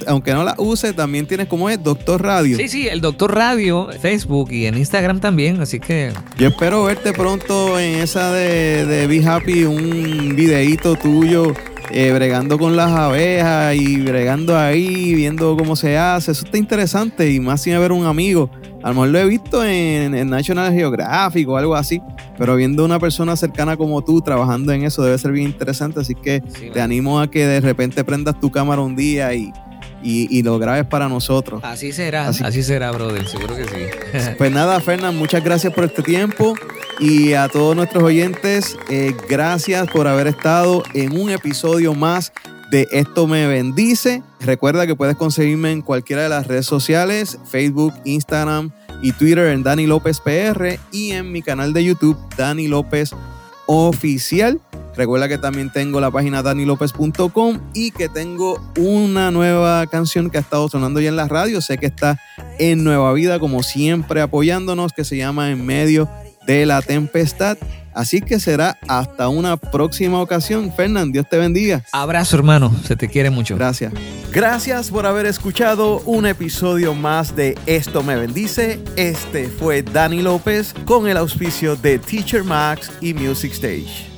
Aunque 0.07 0.33
no 0.33 0.45
la 0.45 0.55
use, 0.57 0.95
también 0.95 1.27
tienes 1.27 1.47
como 1.47 1.69
es 1.69 1.83
Doctor 1.83 2.23
Radio. 2.23 2.57
Sí, 2.57 2.69
sí, 2.69 2.89
el 2.89 3.03
Doctor 3.03 3.35
Radio, 3.35 3.91
Facebook 4.01 4.51
y 4.51 4.65
en 4.65 4.79
Instagram 4.79 5.21
también, 5.21 5.61
así 5.61 5.79
que... 5.79 6.11
Yo 6.39 6.49
espero 6.49 6.85
verte 6.85 7.13
pronto 7.13 7.79
en 7.79 7.99
esa 7.99 8.33
de, 8.33 8.87
de 8.87 9.07
Be 9.07 9.23
Happy, 9.23 9.65
un 9.65 10.35
videíto 10.35 10.97
tuyo 10.97 11.53
eh, 11.93 12.13
bregando 12.13 12.57
con 12.57 12.77
las 12.77 12.93
abejas 12.93 13.75
y 13.75 13.97
bregando 14.01 14.57
ahí, 14.57 15.13
viendo 15.15 15.57
cómo 15.57 15.75
se 15.75 15.99
hace. 15.99 16.31
Eso 16.31 16.45
está 16.45 16.57
interesante 16.57 17.31
y 17.31 17.41
más 17.41 17.63
sin 17.63 17.75
haber 17.75 17.91
un 17.91 18.07
amigo. 18.07 18.49
A 18.83 18.89
lo 18.89 18.95
mejor 18.95 19.09
lo 19.09 19.19
he 19.19 19.25
visto 19.27 19.65
en, 19.65 20.31
National 20.31 20.73
Geographic 20.73 21.49
o 21.49 21.57
algo 21.57 21.75
así, 21.75 22.01
pero 22.39 22.57
viendo 22.57 22.85
una 22.85 22.99
persona 22.99 23.37
cercana 23.37 23.77
como 23.77 24.03
tú 24.03 24.23
trabajando 24.23 24.73
en 24.73 24.85
eso 24.85 25.03
debe 25.03 25.19
ser 25.19 25.33
bien 25.33 25.47
interesante. 25.47 26.01
Así 26.01 26.15
que 26.15 26.41
te 26.41 26.81
animo 26.81 27.21
a 27.21 27.31
que 27.31 27.47
de 27.47 27.61
repente 27.61 28.05
prendas 28.05 28.41
tu 28.41 28.51
cámara 28.51 28.81
un 28.81 28.97
día 28.97 29.35
y, 29.35 29.53
y, 30.03 30.43
lo 30.43 30.59
grabes 30.59 30.87
para 30.87 31.09
nosotros. 31.09 31.61
Así 31.63 31.93
será, 31.93 32.29
así, 32.29 32.63
será, 32.63 32.91
brother, 32.91 33.27
seguro 33.27 33.55
que 33.57 33.65
sí. 33.65 34.31
Pues 34.39 34.51
nada, 34.51 34.81
Fernán, 34.81 35.17
muchas 35.17 35.45
gracias 35.45 35.73
por 35.73 35.85
este 35.85 36.03
tiempo 36.03 36.55
y 36.99 37.35
a 37.35 37.49
todos 37.49 37.77
nuestros 37.77 38.03
oyentes, 38.03 38.79
eh, 38.89 39.15
gracias 39.29 39.89
por 39.89 40.07
haber 40.07 40.27
estado 40.27 40.83
en 40.95 41.19
un 41.19 41.31
episodio 41.31 41.95
más 41.95 42.33
de 42.71 42.89
Esto 42.93 43.27
Me 43.27 43.47
Bendice. 43.47 44.23
Recuerda 44.41 44.87
que 44.87 44.95
puedes 44.95 45.17
conseguirme 45.17 45.73
en 45.73 45.83
cualquiera 45.83 46.23
de 46.23 46.29
las 46.29 46.47
redes 46.47 46.67
sociales, 46.67 47.39
Facebook, 47.51 47.93
Instagram, 48.05 48.71
y 49.03 49.13
Twitter 49.13 49.47
en 49.49 49.63
Dani 49.63 49.87
López 49.87 50.21
PR 50.21 50.79
y 50.93 51.13
en 51.13 51.33
mi 51.33 51.43
canal 51.43 51.73
de 51.73 51.85
YouTube 51.85 52.19
Dani 52.37 52.69
López 52.69 53.11
Oficial. 53.67 54.61
Recuerda 54.97 55.29
que 55.29 55.39
también 55.39 55.71
tengo 55.73 56.01
la 56.01 56.11
página 56.11 56.43
danilopez.com 56.43 57.61
y 57.73 57.93
que 57.93 58.09
tengo 58.09 58.61
una 58.77 59.31
nueva 59.31 59.87
canción 59.87 60.29
que 60.29 60.39
ha 60.39 60.41
estado 60.41 60.69
sonando 60.69 61.01
ya 61.01 61.09
en 61.09 61.17
la 61.17 61.29
radio. 61.29 61.61
Sé 61.61 61.79
que 61.79 61.87
está 61.87 62.21
en 62.59 62.85
Nueva 62.85 63.13
Vida, 63.13 63.39
como 63.39 63.63
siempre, 63.63 64.21
apoyándonos, 64.21 64.93
que 64.93 65.05
se 65.05 65.17
llama 65.17 65.51
En 65.51 65.65
medio 65.65 66.09
de 66.47 66.67
la 66.67 66.83
tempestad. 66.83 67.57
Así 67.95 68.21
que 68.21 68.41
será 68.41 68.79
hasta 68.89 69.29
una 69.29 69.57
próxima 69.57 70.21
ocasión. 70.21 70.73
Fernán, 70.73 71.13
Dios 71.13 71.29
te 71.29 71.39
bendiga. 71.39 71.85
Abrazo, 71.93 72.37
hermano. 72.37 72.75
Se 72.85 72.97
te 72.97 73.09
quiere 73.09 73.31
mucho. 73.31 73.57
Gracias. 73.57 73.93
Gracias 74.33 74.91
por 74.91 75.07
haber 75.07 75.27
escuchado 75.27 76.01
un 76.07 76.27
episodio 76.27 76.95
más 76.95 77.35
de 77.35 77.59
Esto 77.67 78.03
me 78.03 78.17
bendice. 78.17 78.81
Este 78.97 79.49
fue 79.49 79.83
Dani 79.83 80.23
López 80.23 80.75
con 80.85 81.09
el 81.09 81.17
auspicio 81.17 81.77
de 81.77 81.99
Teacher 81.99 82.45
Max 82.45 82.93
y 83.01 83.13
Music 83.13 83.53
Stage. 83.53 84.10